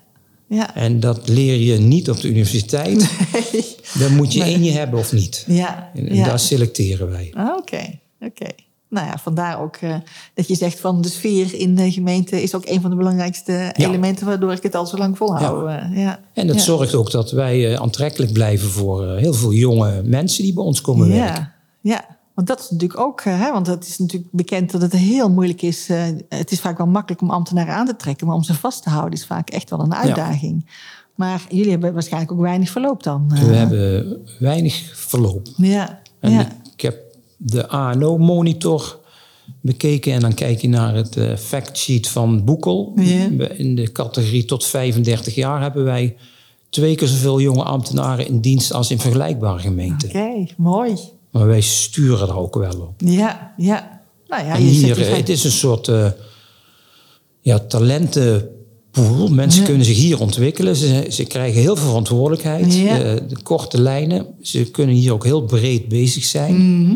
ja. 0.49 0.75
En 0.75 1.01
dat 1.01 1.29
leer 1.29 1.61
je 1.61 1.79
niet 1.79 2.11
op 2.11 2.21
de 2.21 2.29
universiteit. 2.29 3.11
Dat 3.99 4.11
moet 4.11 4.33
je 4.33 4.51
in 4.51 4.65
je 4.65 4.71
hebben 4.71 4.99
of 4.99 5.13
niet. 5.13 5.45
Ja, 5.47 5.91
En, 5.95 6.09
en 6.09 6.15
ja. 6.15 6.25
daar 6.25 6.39
selecteren 6.39 7.11
wij. 7.11 7.33
Ah, 7.35 7.57
Oké, 7.57 7.99
oké. 8.21 8.47
Nou 8.91 9.07
ja, 9.07 9.19
vandaar 9.19 9.61
ook 9.61 9.77
eh, 9.77 9.95
dat 10.35 10.49
je 10.49 10.55
zegt 10.55 10.81
van 10.81 11.01
de 11.01 11.09
sfeer 11.09 11.55
in 11.55 11.75
de 11.75 11.93
gemeente 11.93 12.43
is 12.43 12.55
ook 12.55 12.67
een 12.67 12.81
van 12.81 12.91
de 12.91 12.97
belangrijkste 12.97 13.73
elementen 13.77 14.27
waardoor 14.27 14.53
ik 14.53 14.63
het 14.63 14.75
al 14.75 14.87
zo 14.87 14.97
lang 14.97 15.17
volhoud. 15.17 15.69
Ja. 15.69 15.91
ja. 15.95 16.21
En 16.35 16.47
dat 16.47 16.57
ja. 16.57 16.63
zorgt 16.63 16.95
ook 16.95 17.11
dat 17.11 17.31
wij 17.31 17.73
eh, 17.73 17.81
aantrekkelijk 17.81 18.33
blijven 18.33 18.69
voor 18.69 19.07
eh, 19.07 19.17
heel 19.17 19.35
veel 19.35 19.53
jonge 19.53 20.03
mensen 20.05 20.43
die 20.43 20.53
bij 20.53 20.65
ons 20.65 20.81
komen 20.81 21.09
werken. 21.09 21.53
Ja. 21.81 22.18
Want 22.39 22.51
dat 22.51 22.61
is 22.61 22.71
natuurlijk 22.71 23.01
ook, 23.01 23.21
eh, 23.21 23.41
hè, 23.41 23.53
want 23.53 23.67
het 23.67 23.87
is 23.87 23.99
natuurlijk 23.99 24.33
bekend 24.33 24.71
dat 24.71 24.83
het 24.83 24.93
heel 24.93 25.31
moeilijk 25.31 25.63
is. 25.63 25.89
eh, 25.89 26.05
het 26.29 26.51
is 26.51 26.61
vaak 26.61 26.79
wel 26.79 26.87
makkelijk 26.87 27.23
om 27.23 27.31
ambtenaren 27.31 27.75
aan 27.75 27.87
te 27.87 27.97
trekken, 27.97 28.27
maar 28.27 28.37
om 28.37 28.43
ze 28.43 28.55
vast 28.55 28.83
te 28.83 28.91
houden 28.91 29.13
is 29.19 29.27
vaak 29.27 29.51
echt 29.51 29.71
wel 29.71 29.81
een 29.81 29.95
uitdaging. 29.95 30.67
Maar 31.15 31.47
jullie 31.51 31.71
hebben 31.71 31.93
waarschijnlijk 31.93 32.33
ook 32.33 32.41
weinig 32.41 32.71
verloop 32.71 33.03
dan. 33.03 33.31
eh. 33.35 33.43
We 33.43 33.55
hebben 33.55 34.19
weinig 34.39 34.91
verloop. 34.95 35.47
Ja, 35.57 36.01
En 36.21 36.31
ja. 36.31 36.49
ik 36.75 36.81
heb 36.81 36.99
de 37.37 37.69
ANO-monitor 37.69 38.99
bekeken 39.61 40.13
en 40.13 40.21
dan 40.21 40.35
kijk 40.35 40.61
je 40.61 40.69
naar 40.69 40.95
het 40.95 41.17
eh, 41.17 41.37
factsheet 41.37 42.09
van 42.09 42.45
Boekel. 42.45 42.93
Ja. 42.97 43.49
In 43.49 43.75
de 43.75 43.93
categorie 43.93 44.45
tot 44.45 44.65
35 44.67 45.35
jaar 45.35 45.61
hebben 45.61 45.85
wij 45.85 46.17
twee 46.71 46.95
keer 46.95 47.09
zoveel 47.09 47.41
jonge 47.41 47.63
ambtenaren 47.63 48.27
in 48.27 48.41
dienst 48.41 48.73
als 48.73 48.91
in 48.91 48.99
vergelijkbare 48.99 49.59
gemeenten. 49.59 50.09
Oké, 50.09 50.47
mooi. 50.57 50.97
Maar 51.39 51.47
wij 51.47 51.61
sturen 51.61 52.27
daar 52.27 52.37
ook 52.39 52.55
wel 52.55 52.81
op. 52.81 52.95
Ja, 53.05 53.55
ja. 53.57 54.01
Nou 54.29 54.45
ja, 54.45 54.57
je 54.57 54.65
hier, 54.65 54.95
vrij- 54.95 55.17
het 55.17 55.29
is 55.29 55.45
een 55.45 55.51
soort 55.51 55.89
eh, 55.89 56.11
ja, 57.41 57.59
talentenpool. 57.59 59.29
Mensen 59.29 59.61
Ja. 59.61 59.67
kunnen 59.67 59.85
zich 59.87 59.97
hier 59.97 60.21
ontwikkelen. 60.21 60.77
Ze, 60.77 61.07
ze 61.11 61.25
krijgen 61.25 61.61
heel 61.61 61.77
veel 61.77 61.87
verantwoordelijkheid. 61.87 62.75
Ja. 62.75 62.99
Eh, 63.03 63.17
de 63.29 63.43
korte 63.43 63.81
lijnen. 63.81 64.27
Ze 64.43 64.63
kunnen 64.71 64.95
hier 64.95 65.13
ook 65.13 65.25
heel 65.25 65.43
breed 65.43 65.89
bezig 65.89 66.25
zijn. 66.25 66.81
Mhm. 66.83 66.95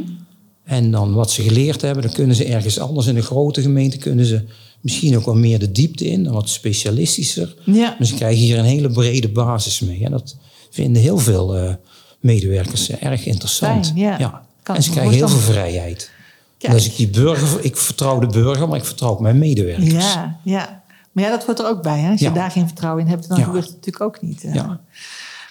En 0.64 0.90
dan 0.90 1.14
wat 1.14 1.30
ze 1.30 1.42
geleerd 1.42 1.80
hebben, 1.82 2.02
dan 2.02 2.12
kunnen 2.12 2.37
ze 2.37 2.44
ergens 2.44 2.78
anders 2.78 3.06
in 3.06 3.16
een 3.16 3.22
grote 3.22 3.62
gemeente 3.62 3.96
kunnen 3.99 4.25
ze 4.25 4.42
misschien 4.80 5.16
ook 5.16 5.25
wel 5.25 5.34
meer 5.34 5.58
de 5.58 5.72
diepte 5.72 6.06
in, 6.06 6.30
wat 6.32 6.49
specialistischer. 6.49 7.54
Ja. 7.64 7.94
Maar 7.99 8.06
ze 8.06 8.14
krijgen 8.14 8.42
hier 8.42 8.58
een 8.58 8.64
hele 8.64 8.90
brede 8.90 9.28
basis 9.28 9.80
mee. 9.80 10.04
En 10.04 10.11
dat 10.11 10.37
vinden 10.70 11.02
heel 11.02 11.18
veel 11.18 11.56
eh, 11.56 11.75
medewerkers 12.22 12.90
erg 12.90 13.26
interessant. 13.26 13.86
Fijn, 13.86 13.98
ja. 13.98 14.42
En 14.62 14.82
ze 14.82 14.90
krijgen 14.90 15.12
heel 15.14 15.28
veel 15.28 15.52
vrijheid. 15.52 16.10
En 16.58 16.72
als 16.72 16.86
ik 16.86 16.96
die 16.96 17.08
burger, 17.08 17.64
ik 17.64 17.76
vertrouw 17.76 18.18
de 18.18 18.26
burger, 18.26 18.68
maar 18.68 18.78
ik 18.78 18.84
vertrouw 18.84 19.10
ook 19.10 19.20
mijn 19.20 19.38
medewerkers. 19.38 19.92
Ja, 20.12 20.38
ja. 20.44 20.82
Maar 21.12 21.24
ja, 21.24 21.30
dat 21.30 21.44
hoort 21.44 21.58
er 21.58 21.66
ook 21.68 21.82
bij. 21.82 21.98
Hè? 21.98 22.10
Als 22.10 22.20
je 22.20 22.26
Ja. 22.26 22.32
daar 22.32 22.50
geen 22.50 22.66
vertrouwen 22.66 23.04
in 23.04 23.10
hebt, 23.10 23.28
dan 23.28 23.38
Ja. 23.38 23.44
gebeurt 23.44 23.64
het 23.64 23.74
natuurlijk 23.74 24.04
ook 24.04 24.22
niet. 24.22 24.42
hè. 24.42 24.52
Ja. 24.52 24.80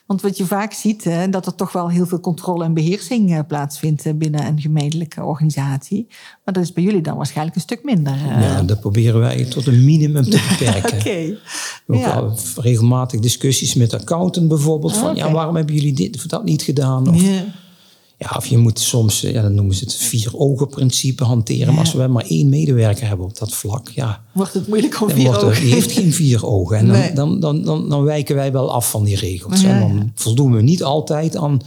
Want 0.05 0.21
wat 0.23 0.37
je 0.37 0.45
vaak 0.45 0.73
ziet, 0.73 1.03
hè, 1.03 1.29
dat 1.29 1.45
er 1.45 1.55
toch 1.55 1.71
wel 1.71 1.89
heel 1.89 2.05
veel 2.05 2.19
controle 2.19 2.63
en 2.63 2.73
beheersing 2.73 3.33
eh, 3.33 3.39
plaatsvindt 3.47 4.05
eh, 4.05 4.13
binnen 4.13 4.45
een 4.45 4.61
gemeentelijke 4.61 5.23
organisatie. 5.23 6.05
Maar 6.45 6.53
dat 6.53 6.63
is 6.63 6.73
bij 6.73 6.83
jullie 6.83 7.01
dan 7.01 7.17
waarschijnlijk 7.17 7.55
een 7.55 7.61
stuk 7.61 7.83
minder. 7.83 8.13
eh. 8.13 8.41
Ja, 8.41 8.61
dat 8.63 8.79
proberen 8.79 9.19
wij 9.19 9.45
tot 9.45 9.67
een 9.67 9.85
minimum 9.85 10.23
te 10.23 10.43
beperken. 10.59 10.97
Oké. 10.99 11.37
Ook 11.87 11.97
Ja. 11.97 12.33
regelmatig 12.55 13.19
discussies 13.19 13.73
met 13.73 13.93
accountant 13.93 14.47
bijvoorbeeld. 14.47 14.97
Van 14.97 15.09
Oké. 15.09 15.19
ja, 15.19 15.31
waarom 15.31 15.55
hebben 15.55 15.75
jullie 15.75 15.93
dit 15.93 16.15
of 16.15 16.21
dat 16.25 16.43
niet 16.43 16.61
gedaan? 16.61 17.07
Of, 17.09 17.21
Ja. 17.21 17.43
Ja, 18.17 18.33
of 18.37 18.45
je 18.45 18.57
moet 18.57 18.79
soms, 18.79 19.23
eh, 19.23 19.33
ja, 19.33 19.41
dan 19.41 19.53
noemen 19.55 19.75
ze 19.75 19.83
het 19.83 19.95
vier 19.95 20.37
ogen 20.37 20.67
principe 20.67 21.23
hanteren. 21.23 21.67
Maar 21.73 21.79
als 21.83 21.93
we 21.93 22.07
maar 22.07 22.25
één 22.27 22.49
medewerker 22.49 23.07
hebben 23.07 23.25
op 23.25 23.37
dat 23.37 23.53
vlak, 23.53 23.89
ja, 23.89 24.23
Wordt 24.33 24.53
het 24.53 24.67
moeilijk 24.67 25.01
om 25.01 25.09
vier 25.09 25.25
wordt 25.25 25.41
er- 25.41 25.47
ogen? 25.47 25.61
die 25.63 25.73
heeft 25.73 25.91
geen 25.91 26.13
vier 26.13 26.45
ogen. 26.45 26.77
En 26.77 26.87
dan, 26.87 26.95
Nee. 26.97 27.13
dan, 27.13 27.39
dan, 27.39 27.63
dan, 27.63 27.89
dan 27.89 28.03
wijken 28.03 28.35
wij 28.35 28.51
wel 28.51 28.71
af 28.73 28.89
van 28.89 29.03
die 29.03 29.15
regels. 29.15 29.61
Ja, 29.61 29.69
En 29.69 29.79
dan 29.79 30.11
voldoen 30.15 30.51
we 30.55 30.61
niet 30.61 30.83
altijd 30.83 31.35
aan 31.37 31.59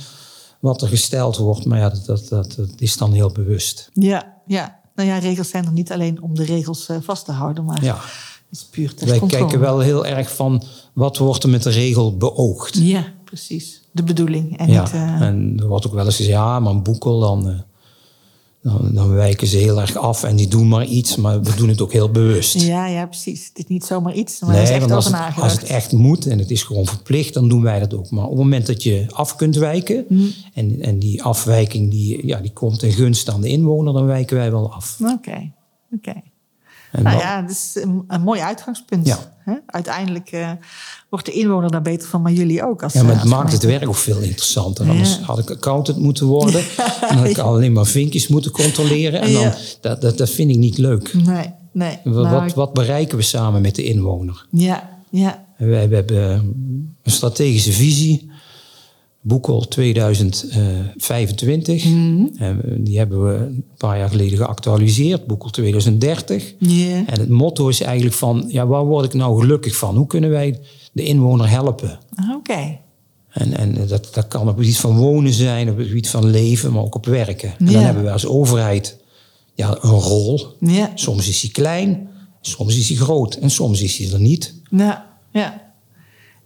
wat 0.61 0.83
er 0.83 0.89
gesteld 0.89 1.37
wordt. 1.37 1.65
Maar 1.65 1.79
ja, 1.79 1.89
dat, 1.89 2.05
dat, 2.07 2.29
dat, 2.29 2.55
dat 2.57 2.71
is 2.81 2.97
dan 2.97 3.13
heel 3.13 3.31
bewust. 3.33 3.89
Ja, 3.93 4.33
ja. 4.47 4.81
Nou 4.95 5.09
ja, 5.09 5.19
regels 5.19 5.49
zijn 5.49 5.65
er 5.65 5.73
niet 5.73 5.93
alleen 5.93 6.23
om 6.23 6.35
de 6.35 6.45
regels 6.45 6.87
eh, 6.89 6.97
vast 7.03 7.25
te 7.25 7.33
houden, 7.33 7.65
maar 7.65 7.85
Ja. 7.85 7.99
Is 8.55 8.65
puur 8.71 8.95
ter 8.95 9.07
Wij 9.09 9.19
controle. 9.19 9.43
kijken 9.45 9.61
wel 9.61 9.79
heel 9.79 10.07
erg 10.07 10.35
van 10.35 10.63
wat 10.93 11.19
wordt 11.19 11.43
er 11.43 11.49
met 11.49 11.63
de 11.63 11.71
regel 11.71 12.17
beoogd. 12.17 12.75
Ja, 12.83 13.05
precies. 13.25 13.83
De 13.91 14.03
bedoeling. 14.03 14.59
En 14.59 14.71
Ja, 14.71 14.83
niet, 14.83 14.93
eh, 14.93 15.21
en 15.21 15.55
er 15.59 15.67
wordt 15.67 15.87
ook 15.87 15.95
wel 15.95 16.05
eens 16.05 16.17
gezegd, 16.17 16.35
ja, 16.37 16.61
maar 16.61 16.73
een 16.73 16.83
boekel, 16.83 17.21
dan, 17.21 17.49
eh, 17.49 17.55
dan, 18.63 18.91
dan 18.95 19.11
wijken 19.13 19.47
ze 19.47 19.57
heel 19.57 19.81
erg 19.81 19.97
af 19.97 20.23
en 20.23 20.37
die 20.37 20.49
doen 20.49 20.69
maar 20.69 20.85
iets, 20.85 21.17
maar 21.17 21.43
we 21.43 21.55
doen 21.57 21.69
het 21.69 21.81
ook 21.81 21.93
heel 21.93 22.11
bewust. 22.11 22.61
ja, 22.61 22.87
ja, 22.87 23.07
precies. 23.07 23.47
Het 23.49 23.59
is 23.59 23.67
niet 23.67 23.85
zomaar 23.85 24.15
iets, 24.15 24.41
maar 24.41 24.63
is 24.63 24.71
echt 24.71 24.91
als 24.91 25.05
het, 25.05 25.15
als 25.37 25.53
het 25.53 25.63
echt 25.65 25.93
moet 25.93 26.27
en 26.27 26.39
het 26.39 26.51
is 26.51 26.63
gewoon 26.63 26.87
verplicht, 26.87 27.35
dan 27.35 27.49
doen 27.49 27.63
wij 27.63 27.79
dat 27.81 27.95
ook. 27.95 28.11
Maar 28.11 28.25
op 28.25 28.31
het 28.31 28.39
moment 28.39 28.67
dat 28.67 28.83
je 28.83 29.07
af 29.11 29.37
kunt 29.37 29.57
wijken 29.57 30.05
Hm. 30.09 30.23
en, 30.55 30.81
en 30.81 30.99
die 30.99 31.23
afwijking 31.23 31.91
die, 31.91 32.27
ja, 32.27 32.41
die 32.41 32.53
komt 32.53 32.79
ten 32.79 32.93
gunste 32.93 33.33
aan 33.33 33.41
de 33.41 33.49
inwoner, 33.49 33.93
dan 33.93 34.07
wijken 34.07 34.37
wij 34.37 34.51
wel 34.51 34.73
af. 34.73 34.99
Oké, 35.17 35.51
oké. 35.97 36.13
En 36.95 37.03
nou 37.03 37.19
ja, 37.19 37.41
dat 37.41 37.51
is 37.51 37.71
een, 37.75 38.05
een 38.09 38.23
mooi 38.23 38.41
uitgangspunt. 38.41 39.07
Ja. 39.07 39.19
Hè? 39.39 39.53
Uiteindelijk 39.67 40.31
eh, 40.31 40.51
wordt 41.09 41.27
de 41.27 41.33
inwoner 41.33 41.71
daar 41.71 41.83
beter 41.83 42.09
van, 42.09 42.23
maar 42.23 42.33
jullie 42.33 42.65
ook. 42.65 42.83
Als, 42.83 42.93
Ja, 42.93 43.03
maar 43.03 43.13
eh, 43.13 43.17
het 43.23 43.31
als 43.31 43.41
maakt 43.41 43.53
het 43.53 43.63
werk 43.63 43.89
ook 43.89 43.95
veel 43.95 44.19
interessanter. 44.19 44.89
Anders 44.89 45.17
Ja. 45.17 45.23
had 45.23 45.39
ik 45.39 45.51
accountant 45.51 45.99
moeten 45.99 46.27
worden. 46.27 46.63
En 47.09 47.17
had 47.17 47.27
ik 47.27 47.39
alleen 47.39 47.73
maar 47.73 47.87
vinkjes 47.87 48.29
moeten 48.29 48.51
controleren. 48.51 49.21
En 49.21 49.33
dan, 49.33 49.53
dat, 49.81 50.01
dat, 50.01 50.19
dat 50.19 50.31
vind 50.31 50.51
ik 50.51 50.57
niet 50.57 50.79
leuk. 50.79 51.15
Nee, 51.15 51.51
nee. 51.73 51.99
Wat, 52.05 52.25
Nou, 52.25 52.43
wat, 52.43 52.55
wat 52.55 52.73
bereiken 52.73 53.17
we 53.19 53.25
samen 53.25 53.63
met 53.63 53.75
de 53.75 53.85
inwoner? 53.85 54.47
Ja, 54.51 54.91
ja. 55.11 55.45
We 55.57 55.75
hebben 55.75 56.15
een 57.03 57.11
strategische 57.13 57.73
visie. 57.73 58.31
Boekel 59.27 59.61
2025. 59.69 61.85
Mhm. 61.85 62.27
En 62.37 62.57
we- 62.61 62.83
die 62.83 62.99
hebben 62.99 63.25
we 63.27 63.35
een 63.35 63.65
paar 63.77 63.99
jaar 63.99 64.09
geleden 64.09 64.39
geactualiseerd. 64.39 65.27
Boekel 65.27 65.51
2030. 65.51 66.55
Ja. 66.59 67.07
En 67.07 67.21
het 67.21 67.29
motto 67.29 67.69
is 67.69 67.81
eigenlijk 67.81 68.17
van... 68.17 68.45
Ja, 68.49 68.67
waar 68.67 68.85
word 68.85 69.05
ik 69.05 69.15
nou 69.15 69.41
gelukkig 69.41 69.77
van? 69.77 69.97
Hoe 69.97 70.07
kunnen 70.07 70.31
wij 70.31 70.61
de 70.93 71.03
inwoner 71.05 71.49
helpen? 71.51 71.99
Oké. 72.37 72.79
En, 73.31 73.57
en 73.59 73.87
dat, 73.89 74.09
dat 74.13 74.29
kan 74.29 74.41
op 74.41 74.47
het 74.47 74.57
gebied 74.57 74.77
van 74.77 74.97
wonen 74.97 75.33
zijn, 75.33 75.71
op 75.71 75.77
het 75.77 75.87
gebied 75.87 76.09
van 76.09 76.31
leven, 76.31 76.73
maar 76.73 76.83
ook 76.83 76.95
op 76.95 77.07
werken. 77.07 77.49
En 77.59 77.65
dan 77.65 77.75
hebben 77.83 78.05
we 78.05 78.11
als 78.11 78.27
overheid 78.27 78.99
ja, 79.55 79.79
een 79.81 79.91
rol. 79.91 80.47
Soms 80.95 81.29
is 81.29 81.41
die 81.41 81.51
klein, 81.51 82.09
soms 82.41 82.77
is 82.79 82.87
die 82.87 82.97
groot 82.97 83.35
en 83.35 83.51
soms 83.51 83.83
is 83.83 83.97
die 83.97 84.13
er 84.13 84.21
niet. 84.21 84.55
Ja, 84.71 85.07
ja. 85.33 85.63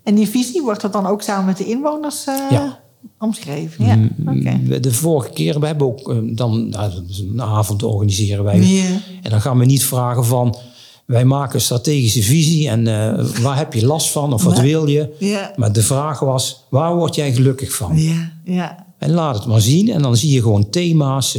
En 0.05 0.15
die 0.15 0.29
visie, 0.29 0.63
wordt 0.63 0.81
dat 0.81 0.93
dan 0.93 1.07
ook 1.07 1.23
samen 1.23 1.45
met 1.47 1.57
de 1.57 1.65
inwoners 1.67 2.25
Ja. 2.51 2.81
omschreven? 3.19 3.85
Ja, 3.87 3.99
oké. 4.27 4.61
Mm, 4.61 4.81
De 4.81 4.93
vorige 4.93 5.31
keer, 5.31 5.61
we 5.61 5.67
hebben 5.67 5.87
ook 5.87 6.11
eh, 6.11 6.17
dan 6.23 6.69
nou, 6.69 6.93
een 7.33 7.43
avond 7.43 7.83
organiseren 7.83 8.45
wij. 8.45 8.83
En 9.23 9.31
dan 9.31 9.41
gaan 9.41 9.59
we 9.59 9.65
niet 9.65 9.85
vragen 9.85 10.25
van, 10.25 10.57
wij 11.07 11.25
maken 11.25 11.55
een 11.55 11.61
strategische 11.61 12.23
visie 12.23 12.69
en 12.69 12.87
eh, 12.87 13.25
waar 13.43 13.57
heb 13.57 13.73
je 13.73 13.87
last 13.87 14.11
van 14.11 14.33
of 14.33 14.43
wat 14.43 14.61
wil 14.61 14.87
je? 14.87 15.53
Maar 15.57 15.73
de 15.73 15.83
vraag 15.83 16.19
was, 16.21 16.65
waar 16.69 16.95
word 16.97 17.15
jij 17.15 17.33
gelukkig 17.33 17.73
van? 17.75 17.99
Ja, 18.03 18.33
ja. 18.45 18.87
En 18.99 19.11
laat 19.13 19.35
het 19.37 19.47
maar 19.47 19.61
zien. 19.61 19.91
En 19.91 20.03
dan 20.03 20.17
zie 20.17 20.33
je 20.33 20.43
gewoon 20.43 20.71
thema's. 20.71 21.39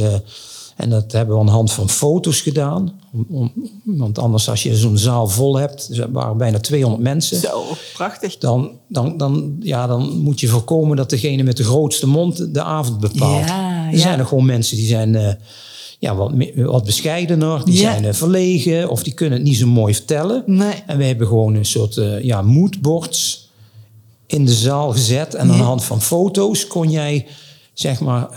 en 0.76 0.90
dat 0.90 1.12
hebben 1.12 1.34
we 1.34 1.40
aan 1.40 1.46
de 1.46 1.52
hand 1.52 1.72
van 1.72 1.88
foto's 1.88 2.40
gedaan. 2.40 2.99
Om, 3.12 3.26
om- 3.30 3.52
want 3.84 4.18
anders, 4.18 4.48
als 4.48 4.62
je 4.62 4.76
zo'n 4.76 4.98
zaal 4.98 5.28
vol 5.28 5.56
hebt, 5.56 5.88
er 5.98 6.12
waren 6.12 6.36
bijna 6.36 6.58
200 6.60 7.02
mensen. 7.02 7.36
Zo, 7.40 7.62
prachtig. 7.94 8.38
Dan, 8.38 8.70
dan, 8.88 9.16
dan, 9.16 9.56
ja, 9.60 9.86
dan 9.86 10.18
moet 10.18 10.40
je 10.40 10.48
voorkomen 10.48 10.96
dat 10.96 11.10
degene 11.10 11.42
met 11.42 11.56
de 11.56 11.64
grootste 11.64 12.06
mond 12.06 12.54
de 12.54 12.62
avond 12.62 13.00
bepaalt. 13.00 13.46
Ja, 13.48 13.86
er 13.86 13.92
ja. 13.92 13.98
zijn 13.98 14.18
er 14.18 14.26
gewoon 14.26 14.46
mensen 14.46 14.76
die 14.76 14.86
zijn 14.86 15.14
eh, 15.14 15.32
ja, 15.98 16.14
wat, 16.14 16.32
wat 16.54 16.84
bescheidener. 16.84 17.64
Die 17.64 17.74
Ja. 17.74 17.80
zijn 17.80 18.04
eh, 18.04 18.12
verlegen 18.12 18.90
of 18.90 19.02
die 19.02 19.12
kunnen 19.14 19.38
het 19.38 19.46
niet 19.46 19.56
zo 19.56 19.66
mooi 19.66 19.94
vertellen. 19.94 20.42
Nee. 20.46 20.74
En 20.86 20.98
we 20.98 21.04
hebben 21.04 21.26
gewoon 21.26 21.54
een 21.54 21.64
soort 21.64 21.96
eh 21.96 22.22
ja, 22.22 22.42
moodboards 22.42 23.48
in 24.26 24.44
de 24.44 24.52
zaal 24.52 24.92
gezet. 24.92 25.34
En 25.34 25.50
aan 25.50 25.56
de 25.56 25.62
hand 25.62 25.84
van 25.84 26.00
foto's 26.02 26.66
kon 26.66 26.90
jij 26.90 27.26
zeg 27.72 28.00
maar 28.00 28.28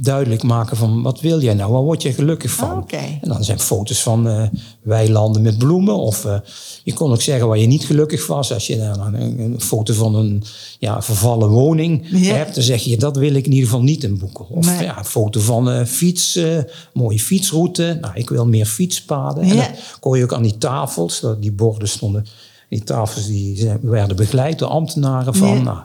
duidelijk 0.00 0.42
maken 0.42 0.76
van 0.76 1.02
wat 1.02 1.20
wil 1.20 1.40
jij 1.40 1.54
nou? 1.54 1.72
Waar 1.72 1.82
word 1.82 2.02
je 2.02 2.12
gelukkig 2.12 2.50
van? 2.50 2.68
Ah. 2.90 2.98
En 3.20 3.28
dan 3.28 3.44
zijn 3.44 3.58
foto's 3.60 4.02
van 4.02 4.28
eh, 4.28 4.42
weilanden 4.82 5.42
met 5.42 5.58
bloemen. 5.58 5.96
Of 5.96 6.24
eh, 6.24 6.38
je 6.84 6.92
kon 6.92 7.10
ook 7.10 7.22
zeggen 7.22 7.48
waar 7.48 7.58
je 7.58 7.66
niet 7.66 7.84
gelukkig 7.84 8.26
was. 8.26 8.52
Als 8.52 8.66
je 8.66 8.80
een, 8.80 9.40
een 9.40 9.60
foto 9.60 9.94
van 9.94 10.14
een 10.14 10.42
ja, 10.78 11.02
vervallen 11.02 11.48
woning 11.48 12.06
Ja. 12.10 12.34
hebt, 12.34 12.54
dan 12.54 12.64
zeg 12.64 12.82
je 12.82 12.96
dat 12.96 13.16
wil 13.16 13.34
ik 13.34 13.46
in 13.46 13.52
ieder 13.52 13.68
geval 13.68 13.82
niet 13.84 14.04
in 14.04 14.18
boeken. 14.18 14.48
Of 14.48 14.66
Nee. 14.66 14.84
ja, 14.84 14.98
een 14.98 15.04
foto 15.04 15.40
van 15.40 15.66
een 15.66 15.86
fiets, 15.86 16.36
eh, 16.36 16.58
mooie 16.92 17.20
fietsroute. 17.20 17.98
Nou, 18.00 18.14
ik 18.16 18.28
wil 18.28 18.46
meer 18.46 18.66
fietspaden. 18.66 19.42
En 19.42 19.56
dan 19.56 19.66
kon 20.00 20.18
je 20.18 20.24
ook 20.24 20.34
aan 20.34 20.42
die 20.42 20.58
tafels, 20.58 21.22
die 21.40 21.52
borden 21.52 21.88
stonden, 21.88 22.26
die 22.68 22.84
tafels 22.84 23.26
die 23.26 23.70
werden 23.82 24.16
begeleid 24.16 24.58
door 24.58 24.68
ambtenaren 24.68 25.34
van. 25.34 25.56
Ja. 25.56 25.62
Nou, 25.62 25.78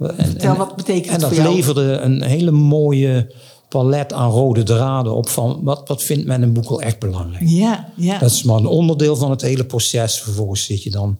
en, 0.00 0.26
Vertel, 0.26 0.56
wat 0.56 0.76
betekent 0.76 1.06
en 1.06 1.12
het 1.12 1.20
dat 1.20 1.30
voor 1.34 1.38
jou? 1.42 1.54
leverde 1.54 1.98
een 1.98 2.22
hele 2.22 2.50
mooie 2.50 3.34
palet 3.68 4.12
aan 4.12 4.30
rode 4.30 4.62
draden 4.62 5.14
op 5.14 5.28
van 5.28 5.60
wat, 5.62 5.88
wat 5.88 6.02
vindt 6.02 6.26
men 6.26 6.42
in 6.42 6.52
Boekel 6.52 6.80
echt 6.82 6.98
belangrijk. 6.98 7.44
Ja, 7.48 7.88
ja. 7.96 8.18
Dat 8.18 8.30
is 8.30 8.42
maar 8.42 8.56
een 8.56 8.66
onderdeel 8.66 9.16
van 9.16 9.30
het 9.30 9.42
hele 9.42 9.64
proces. 9.64 10.20
Vervolgens 10.20 10.64
zit 10.64 10.82
je 10.82 10.90
dan 10.90 11.18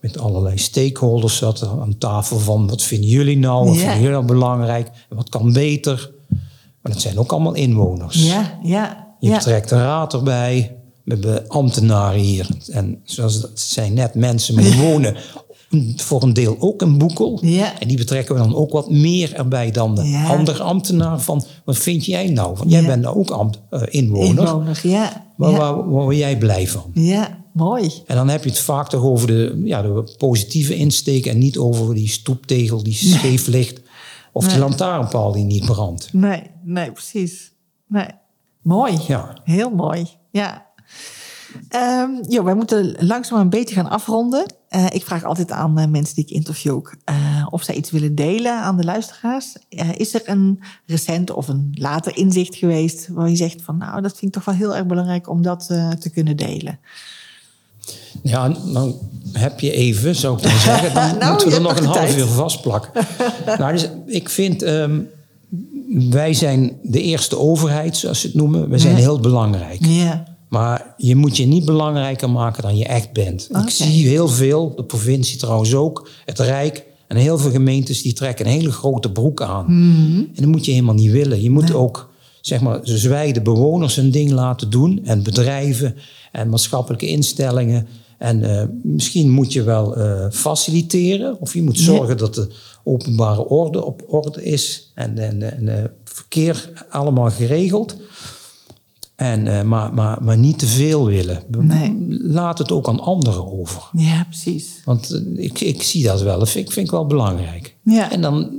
met 0.00 0.18
allerlei 0.18 0.58
stakeholders 0.58 1.36
zat 1.36 1.60
er 1.60 1.68
aan 1.68 1.98
tafel 1.98 2.38
van 2.38 2.68
wat 2.68 2.82
vinden 2.82 3.08
jullie 3.08 3.38
nou, 3.38 3.64
wat 3.66 3.74
Ja. 3.74 3.80
vinden 3.80 3.96
jullie 3.98 4.10
nou 4.16 4.24
belangrijk, 4.24 4.88
wat 5.08 5.28
kan 5.28 5.52
beter. 5.52 6.10
Maar 6.80 6.92
dat 6.92 7.00
zijn 7.00 7.18
ook 7.18 7.32
allemaal 7.32 7.54
inwoners. 7.54 8.26
ja, 8.26 8.58
ja. 8.62 9.14
Je 9.20 9.28
ja. 9.28 9.36
betrekt 9.36 9.68
de 9.68 9.74
raad 9.76 10.12
erbij. 10.12 10.76
We 11.04 11.12
hebben 11.12 11.48
ambtenaren 11.48 12.20
hier. 12.20 12.48
En 12.70 13.00
zoals 13.04 13.34
het 13.34 13.60
zijn 13.60 13.94
net 13.94 14.14
mensen, 14.14 14.56
die 14.56 14.80
wonen 14.88 15.16
voor 15.96 16.22
een 16.22 16.32
deel 16.32 16.56
ook 16.58 16.82
in 16.82 16.98
Boekel. 16.98 17.38
Ja. 17.42 17.80
En 17.80 17.88
die 17.88 17.96
betrekken 17.96 18.34
we 18.34 18.40
dan 18.40 18.54
ook 18.54 18.72
wat 18.72 18.90
meer 18.90 19.34
erbij 19.34 19.70
dan 19.70 19.94
de 19.94 20.02
Ja. 20.08 20.26
andere 20.26 20.62
ambtenaar. 20.62 21.20
Van, 21.20 21.44
wat 21.64 21.76
vind 21.76 22.04
jij 22.04 22.28
nou? 22.30 22.54
Want 22.56 22.70
jij 22.70 22.80
Ja. 22.80 22.86
bent 22.86 23.02
nou 23.02 23.16
ook 23.16 23.30
ambt, 23.30 23.60
eh, 23.70 23.82
inwoner. 23.88 24.28
Inwoner, 24.44 24.80
ja. 24.82 25.26
Waar, 25.36 25.50
ja. 25.50 25.58
waar, 25.58 25.74
waar 25.76 25.84
word 25.88 26.16
jij 26.16 26.38
blij 26.38 26.68
van? 26.68 26.90
Ja, 26.94 27.38
mooi. 27.52 27.92
En 28.06 28.16
dan 28.16 28.28
heb 28.28 28.44
je 28.44 28.50
het 28.50 28.58
vaak 28.58 28.88
toch 28.88 29.02
over 29.02 29.26
de, 29.26 29.62
ja, 29.64 29.82
de 29.82 30.14
positieve 30.18 30.76
insteek... 30.76 31.26
en 31.26 31.38
niet 31.38 31.58
over 31.58 31.94
die 31.94 32.08
stoeptegel 32.08 32.82
die 32.82 32.94
scheef 32.94 33.46
ligt... 33.46 33.80
of 34.32 34.48
die 34.48 34.58
lantaarnpaal 34.58 35.32
die 35.32 35.44
niet 35.44 35.64
brandt. 35.64 36.12
Nee, 36.12 36.42
nee, 36.64 36.92
precies. 36.92 37.52
Nee. 37.88 38.06
Mooi. 38.62 38.98
Ja. 39.06 39.36
Heel 39.44 39.70
mooi. 39.70 40.06
Ja. 40.30 40.66
Ehm 41.68 42.10
joh, 42.28 42.44
wij 42.44 42.54
moeten 42.54 42.96
langzaam 42.98 43.40
een 43.40 43.50
beetje 43.50 43.74
gaan 43.74 43.90
afronden. 43.90 44.54
Eh, 44.72 44.86
ik 44.90 45.04
vraag 45.04 45.24
altijd 45.24 45.50
aan 45.50 45.78
eh, 45.78 45.86
mensen 45.86 46.14
die 46.14 46.24
ik 46.24 46.30
interview 46.30 46.72
ook, 46.72 46.94
eh, 47.04 47.46
of 47.50 47.62
zij 47.62 47.74
iets 47.74 47.90
willen 47.90 48.14
delen 48.14 48.60
aan 48.62 48.76
de 48.76 48.84
luisteraars. 48.84 49.56
Is 49.96 50.14
er 50.14 50.22
een 50.24 50.60
recent 50.86 51.30
of 51.30 51.48
een 51.48 51.70
later 51.74 52.16
inzicht 52.16 52.56
geweest 52.56 53.08
waar 53.08 53.28
je 53.28 53.36
zegt 53.36 53.62
van 53.62 53.76
nou, 53.76 54.02
dat 54.02 54.10
vind 54.10 54.22
ik 54.22 54.32
toch 54.32 54.44
wel 54.44 54.54
heel 54.54 54.76
erg 54.76 54.86
belangrijk 54.86 55.28
om 55.28 55.42
dat 55.42 55.66
te 55.98 56.10
kunnen 56.12 56.36
delen? 56.36 56.78
Ja, 58.22 58.48
dan 58.72 58.98
heb 59.32 59.60
je 59.60 59.72
even, 59.72 60.16
zou 60.16 60.36
ik 60.36 60.42
dan 60.42 60.58
zeggen. 60.70 60.94
Dan 60.94 61.18
Nou, 61.18 61.30
moeten 61.30 61.48
we 61.48 61.54
er 61.54 61.60
nog 61.60 61.76
een 61.78 61.84
half 61.84 61.96
tijd. 61.96 62.16
uur 62.16 62.26
vastplakken. 62.26 63.06
nou, 63.58 63.72
dus 63.72 63.88
ik 64.06 64.28
vind, 64.28 64.62
ehm, 64.62 65.00
wij 66.10 66.34
zijn 66.34 66.78
de 66.82 67.02
eerste 67.02 67.38
overheid, 67.38 67.96
zoals 67.96 68.20
ze 68.20 68.26
het 68.26 68.36
noemen. 68.36 68.68
We 68.68 68.78
zijn 68.78 68.96
heel 68.96 69.20
belangrijk. 69.20 69.84
Ja. 69.86 70.31
Maar 70.52 70.94
je 70.96 71.16
moet 71.16 71.36
je 71.36 71.44
niet 71.44 71.64
belangrijker 71.64 72.30
maken 72.30 72.62
dan 72.62 72.76
je 72.76 72.84
echt 72.84 73.12
bent. 73.12 73.48
Ik 73.62 73.70
zie 73.70 74.08
heel 74.08 74.28
veel, 74.28 74.74
de 74.76 74.84
provincie 74.84 75.38
trouwens 75.38 75.74
ook, 75.74 76.08
het 76.24 76.38
Rijk... 76.38 76.84
en 77.06 77.16
heel 77.16 77.38
veel 77.38 77.50
gemeentes 77.50 78.02
die 78.02 78.12
trekken 78.12 78.46
een 78.46 78.52
hele 78.52 78.72
grote 78.72 79.12
broek 79.12 79.42
aan. 79.42 79.66
En 80.34 80.42
dat 80.42 80.50
moet 80.50 80.64
je 80.64 80.70
helemaal 80.70 80.94
niet 80.94 81.10
willen. 81.10 81.42
Je 81.42 81.50
moet 81.50 81.74
ook, 81.74 82.10
zeg 82.40 82.60
maar, 82.60 82.80
zoals 82.82 83.04
wij 83.04 83.32
de 83.32 83.42
bewoners 83.42 83.96
hun 83.96 84.10
ding 84.10 84.30
laten 84.30 84.70
doen... 84.70 85.00
en 85.04 85.22
bedrijven 85.22 85.96
en 86.32 86.48
maatschappelijke 86.48 87.06
instellingen... 87.06 87.86
En 88.18 88.58
eh, 88.58 88.66
misschien 88.82 89.30
moet 89.30 89.52
je 89.52 89.62
wel 89.62 89.96
eh, 89.96 90.26
faciliteren... 90.30 91.40
of 91.40 91.54
je 91.54 91.62
moet 91.62 91.78
zorgen 91.78 92.16
dat 92.16 92.34
de 92.34 92.48
openbare 92.84 93.44
orde 93.46 93.84
op 93.84 94.02
orde 94.06 94.44
is... 94.44 94.92
en, 94.94 95.18
en, 95.18 95.56
en 95.56 95.68
eh, 95.78 95.84
verkeer 96.04 96.86
allemaal 96.90 97.30
geregeld... 97.30 97.96
En, 99.22 99.46
eh, 99.58 99.62
maar, 99.62 99.94
maar, 99.94 100.22
maar 100.22 100.38
niet 100.38 100.58
te 100.58 100.66
veel 100.66 101.06
willen. 101.06 101.42
Nee. 101.58 101.96
Laat 102.22 102.58
het 102.58 102.72
ook 102.72 102.88
aan 102.88 103.00
anderen 103.00 103.52
over. 103.60 103.82
ja, 103.92 104.24
precies. 104.24 104.80
Want 104.84 105.10
eh, 105.10 105.44
ik, 105.44 105.60
ik 105.60 105.82
zie 105.82 106.04
dat 106.04 106.22
wel. 106.22 106.38
Dat 106.38 106.50
vind 106.50 106.66
ik, 106.66 106.72
vind 106.72 106.86
ik 106.86 106.92
wel 106.92 107.06
belangrijk. 107.06 107.76
Ja. 107.84 108.10
En 108.12 108.20
dan, 108.20 108.50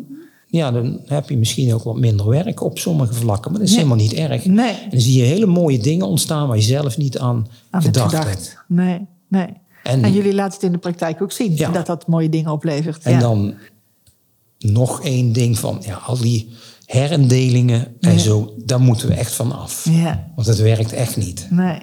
ja, 0.47 0.71
dan 0.71 0.99
heb 1.05 1.29
je 1.29 1.37
misschien 1.37 1.73
ook 1.73 1.83
wat 1.83 1.97
minder 1.97 2.27
werk 2.29 2.61
op 2.61 2.79
sommige 2.79 3.13
vlakken. 3.13 3.51
Maar 3.51 3.59
dat 3.59 3.69
is 3.69 3.75
helemaal 3.75 3.97
niet 3.97 4.13
erg. 4.13 4.45
Nee. 4.45 4.71
En 4.73 4.89
dan 4.89 4.99
zie 4.99 5.17
je 5.17 5.23
hele 5.23 5.45
mooie 5.45 5.77
dingen 5.79 6.07
ontstaan 6.07 6.47
waar 6.47 6.57
je 6.57 6.63
zelf 6.63 6.97
niet 6.97 7.17
aan, 7.19 7.47
gedacht 7.71 8.09
gedacht. 8.11 8.29
hebt. 8.29 8.57
Nee, 8.67 9.07
nee. 9.27 9.47
En- 9.83 10.03
En, 10.03 10.13
jullie 10.13 10.33
laten 10.33 10.53
het 10.53 10.63
in 10.63 10.71
de 10.71 10.77
praktijk 10.77 11.21
ook 11.21 11.31
zien, 11.31 11.55
Ja. 11.55 11.71
dat 11.71 11.85
dat 11.85 12.07
mooie 12.07 12.29
dingen 12.29 12.51
oplevert. 12.51 13.03
En 13.03 13.11
ja. 13.11 13.19
dan 13.19 13.53
nog 14.59 15.01
één 15.03 15.33
ding 15.33 15.59
van 15.59 15.81
ja, 15.85 15.95
al 15.95 16.17
die 16.17 16.49
herindelingen 16.93 17.87
en 17.99 18.11
Ja. 18.13 18.17
zo, 18.17 18.53
daar 18.65 18.81
moeten 18.81 19.07
we 19.07 19.13
echt 19.13 19.33
van 19.33 19.51
af. 19.51 19.87
Ja, 19.91 20.31
Want 20.35 20.47
het 20.47 20.59
werkt 20.59 20.93
echt 20.93 21.17
niet. 21.17 21.47
nee. 21.49 21.77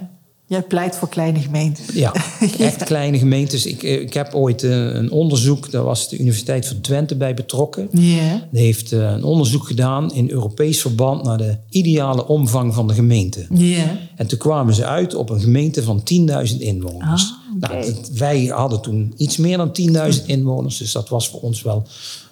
Jij 0.46 0.62
pleit 0.62 0.96
voor 0.96 1.08
kleine 1.08 1.38
gemeentes. 1.40 1.84
Ja, 1.94 2.12
echt 2.58 2.84
kleine 2.84 3.18
gemeentes. 3.18 3.66
Ik, 3.66 3.82
eh, 3.82 4.00
ik 4.00 4.14
heb 4.14 4.34
ooit 4.34 4.62
eh, 4.62 4.70
een 4.70 5.10
onderzoek, 5.10 5.70
daar 5.70 5.82
was 5.82 6.08
de 6.08 6.18
Universiteit 6.18 6.66
van 6.66 6.80
Twente 6.80 7.16
bij 7.16 7.34
betrokken. 7.34 7.88
Ja. 7.92 8.46
Die 8.52 8.62
heeft 8.62 8.92
eh, 8.92 8.98
een 9.10 9.24
onderzoek 9.24 9.66
gedaan 9.66 10.14
in 10.14 10.30
Europees 10.30 10.80
verband 10.80 11.24
naar 11.24 11.38
de 11.38 11.56
ideale 11.68 12.26
omvang 12.26 12.74
van 12.74 12.86
de 12.88 12.94
gemeente. 12.94 13.46
Ja. 13.54 13.98
En 14.16 14.26
toen 14.26 14.38
kwamen 14.38 14.74
ze 14.74 14.84
uit 14.84 15.14
op 15.14 15.30
een 15.30 15.40
gemeente 15.40 15.82
van 15.82 16.02
10.000 16.48 16.56
inwoners. 16.58 17.34
Ah, 17.60 17.70
nou, 17.70 17.94
wij 18.14 18.44
hadden 18.46 18.80
toen 18.80 19.12
iets 19.16 19.36
meer 19.36 19.56
dan 19.56 19.72
10.000 20.12 20.26
inwoners, 20.26 20.76
dus 20.78 20.92
dat 20.92 21.08
was 21.08 21.28
voor 21.28 21.40
ons 21.40 21.62
wel 21.62 21.86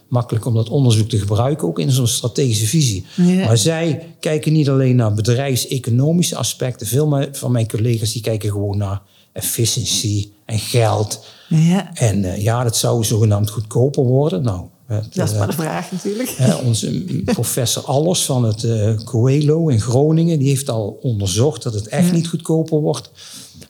makkelijk 0.08 0.46
om 0.46 0.54
dat 0.54 0.68
onderzoek 0.68 1.08
te 1.08 1.18
gebruiken, 1.18 1.68
ook 1.68 1.78
in 1.78 1.90
zo'n 1.90 2.06
strategische 2.06 2.66
visie. 2.66 3.04
Ja. 3.16 3.44
Maar 3.44 3.58
zij 3.58 4.14
kijken 4.20 4.52
niet 4.52 4.68
alleen 4.68 4.96
naar 4.96 5.14
bedrijfseconomische 5.14 6.36
aspecten. 6.36 6.86
Veel 6.86 7.26
van 7.32 7.52
mijn 7.52 7.68
collega's 7.68 8.12
die 8.12 8.22
kijken 8.22 8.50
gewoon 8.50 8.76
naar 8.78 9.02
efficiëntie 9.32 10.32
en 10.44 10.58
geld. 10.58 11.24
Ja, 11.48 11.94
En 11.94 12.24
eh, 12.24 12.42
ja, 12.42 12.62
dat 12.62 12.76
zou 12.76 13.04
zogenaamd 13.04 13.50
goedkoper 13.50 14.02
worden. 14.04 14.42
Nou, 14.42 14.66
het, 14.86 15.14
dat 15.14 15.26
is 15.26 15.32
eh, 15.32 15.38
maar 15.38 15.46
de 15.46 15.52
vraag 15.52 15.92
natuurlijk. 15.92 16.28
Hè, 16.36 16.54
onze 16.54 17.04
professor 17.24 17.82
Allers 17.84 18.24
van 18.24 18.44
het 18.44 18.64
eh 18.64 18.94
Coelho 19.04 19.68
in 19.68 19.80
Groningen, 19.80 20.38
die 20.38 20.48
heeft 20.48 20.70
al 20.70 20.98
onderzocht 21.02 21.62
dat 21.62 21.74
het 21.74 21.88
echt 21.88 22.06
Ja. 22.06 22.12
niet 22.12 22.28
goedkoper 22.28 22.78
wordt. 22.80 23.10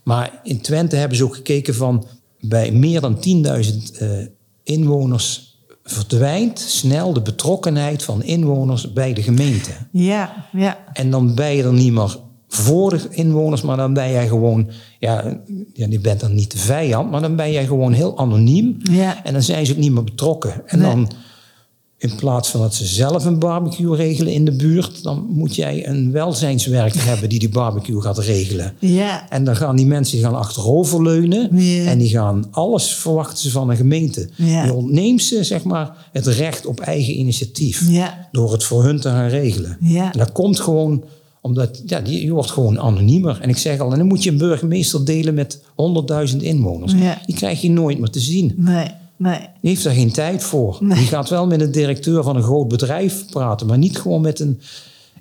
Maar 0.02 0.40
in 0.44 0.60
Twente 0.60 0.96
hebben 0.96 1.16
ze 1.16 1.24
ook 1.24 1.34
gekeken 1.34 1.74
van 1.74 2.06
bij 2.40 2.72
meer 2.72 3.00
dan 3.00 3.16
10.000 3.16 3.98
eh, 3.98 4.08
inwoners 4.62 5.47
verdwijnt 5.92 6.58
snel 6.58 7.12
de 7.12 7.22
betrokkenheid 7.22 8.02
van 8.02 8.22
inwoners 8.22 8.92
bij 8.92 9.12
de 9.12 9.22
gemeente. 9.22 9.70
Ja, 9.92 10.46
ja, 10.52 10.78
En 10.92 11.10
dan 11.10 11.34
ben 11.34 11.56
je 11.56 11.62
er 11.62 11.72
niet 11.72 11.92
meer 11.92 12.16
voor 12.48 12.90
de 12.90 13.06
inwoners, 13.10 13.62
maar 13.62 13.76
dan 13.76 13.94
ben 13.94 14.10
jij 14.10 14.28
gewoon, 14.28 14.70
ja, 14.98 15.40
ja, 15.74 15.86
je 15.90 16.00
bent 16.00 16.20
dan 16.20 16.34
niet 16.34 16.50
de 16.52 16.58
vijand, 16.58 17.10
maar 17.10 17.20
dan 17.20 17.36
ben 17.36 17.52
jij 17.52 17.66
gewoon 17.66 17.92
heel 17.92 18.18
anoniem. 18.18 18.76
ja. 18.82 19.24
En 19.24 19.32
dan 19.32 19.42
zijn 19.42 19.66
ze 19.66 19.72
ook 19.72 19.78
niet 19.78 19.92
meer 19.92 20.04
betrokken. 20.04 20.62
En 20.66 20.78
Nee. 20.78 20.90
dan, 20.90 21.10
in 22.00 22.14
plaats 22.16 22.48
van 22.48 22.60
dat 22.60 22.74
ze 22.74 22.86
zelf 22.86 23.24
een 23.24 23.38
barbecue 23.38 23.96
regelen 23.96 24.32
in 24.32 24.44
de 24.44 24.52
buurt, 24.52 25.02
dan 25.02 25.26
moet 25.28 25.54
jij 25.54 25.88
een 25.88 26.12
welzijnswerker 26.12 27.04
hebben 27.10 27.28
die 27.28 27.38
die 27.38 27.48
barbecue 27.48 28.00
gaat 28.00 28.18
regelen. 28.18 28.74
Ja, 28.78 29.30
En 29.30 29.44
dan 29.44 29.56
gaan 29.56 29.76
die 29.76 29.86
mensen 29.86 30.18
gaan 30.18 30.34
achteroverleunen 30.34 31.56
Ja. 31.60 31.84
en 31.84 31.98
die 31.98 32.08
gaan 32.08 32.44
alles 32.50 32.94
verwachten 32.94 33.38
ze 33.38 33.50
van 33.50 33.70
een 33.70 33.76
gemeente. 33.76 34.28
Ja. 34.34 34.64
Je 34.64 34.72
ontneemt 34.72 35.22
ze 35.22 35.44
zeg 35.44 35.64
maar, 35.64 36.08
het 36.12 36.26
recht 36.26 36.66
op 36.66 36.80
eigen 36.80 37.18
initiatief 37.18 37.88
ja, 37.90 38.28
door 38.32 38.52
het 38.52 38.64
voor 38.64 38.84
hun 38.84 39.00
te 39.00 39.08
gaan 39.08 39.28
regelen. 39.28 39.76
Ja. 39.80 40.12
En 40.12 40.18
dat 40.18 40.32
komt 40.32 40.60
gewoon 40.60 41.04
omdat 41.40 41.82
ja, 41.86 42.00
die, 42.00 42.24
je 42.24 42.32
wordt 42.32 42.50
gewoon 42.50 42.80
anoniemer. 42.80 43.38
En 43.40 43.48
ik 43.48 43.56
zeg 43.56 43.78
al, 43.80 43.92
en 43.92 43.98
dan 43.98 44.06
moet 44.06 44.22
je 44.22 44.30
een 44.30 44.38
burgemeester 44.38 45.04
delen 45.04 45.34
met 45.34 45.58
100.000 46.30 46.36
inwoners. 46.36 46.92
Ja. 46.92 47.20
Die 47.26 47.34
krijg 47.34 47.60
je 47.60 47.70
nooit 47.70 47.98
meer 47.98 48.10
te 48.10 48.20
zien. 48.20 48.54
nee, 48.56 48.86
nee. 49.18 49.38
Die 49.60 49.70
heeft 49.70 49.84
daar 49.84 49.94
geen 49.94 50.12
tijd 50.12 50.42
voor. 50.44 50.76
Nee. 50.80 50.98
Die 50.98 51.06
gaat 51.06 51.28
wel 51.28 51.46
met 51.46 51.60
een 51.60 51.72
directeur 51.72 52.22
van 52.22 52.36
een 52.36 52.42
groot 52.42 52.68
bedrijf 52.68 53.26
praten, 53.30 53.66
maar 53.66 53.78
niet 53.78 53.98
gewoon 53.98 54.20
met 54.20 54.40
een 54.40 54.60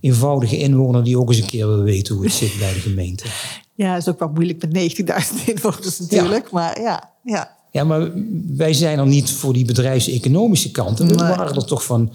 eenvoudige 0.01 0.57
inwoner 0.57 1.03
die 1.03 1.19
ook 1.19 1.29
eens 1.29 1.39
een 1.41 1.47
keer 1.47 1.67
wil 1.67 1.81
weten 1.83 2.15
hoe 2.15 2.23
het 2.23 2.33
zit 2.33 2.55
bij 2.59 2.73
de 2.73 2.79
gemeente. 2.79 3.25
Ja, 3.75 3.95
is 3.95 4.07
ook 4.07 4.19
wel 4.19 4.29
moeilijk 4.33 4.61
met 4.61 4.97
90.000 5.37 5.45
inwoners 5.45 5.99
natuurlijk. 5.99 6.51
Maar 6.51 6.81
ja, 6.81 7.09
ja. 7.23 7.55
Ja, 7.71 7.83
maar 7.83 8.11
wij 8.57 8.73
zijn 8.73 8.99
er 8.99 9.07
niet 9.07 9.31
voor 9.31 9.53
die 9.53 9.65
bedrijfseconomische 9.65 10.71
kant. 10.71 10.99
En 10.99 11.07
we 11.07 11.15
Nee. 11.15 11.27
waren 11.35 11.55
er 11.55 11.65
toch 11.65 11.83
van, 11.85 12.11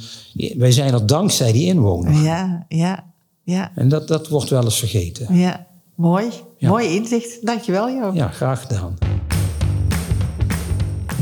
wij 0.56 0.72
zijn 0.72 0.92
er 0.92 1.06
dankzij 1.06 1.52
die 1.52 1.66
inwoner. 1.66 2.22
Ja, 2.22 2.66
ja, 2.68 3.04
ja, 3.44 3.72
En 3.74 3.88
dat, 3.88 4.08
dat 4.08 4.28
wordt 4.28 4.50
wel 4.50 4.64
eens 4.64 4.78
vergeten. 4.78 5.34
ja. 5.38 5.66
Mooi. 5.94 6.26
Ja. 6.58 6.68
Mooi 6.68 6.86
inzicht. 6.94 7.46
Dankjewel, 7.46 7.88
Jo. 7.88 8.10
Ja, 8.14 8.28
graag 8.28 8.60
gedaan. 8.62 8.98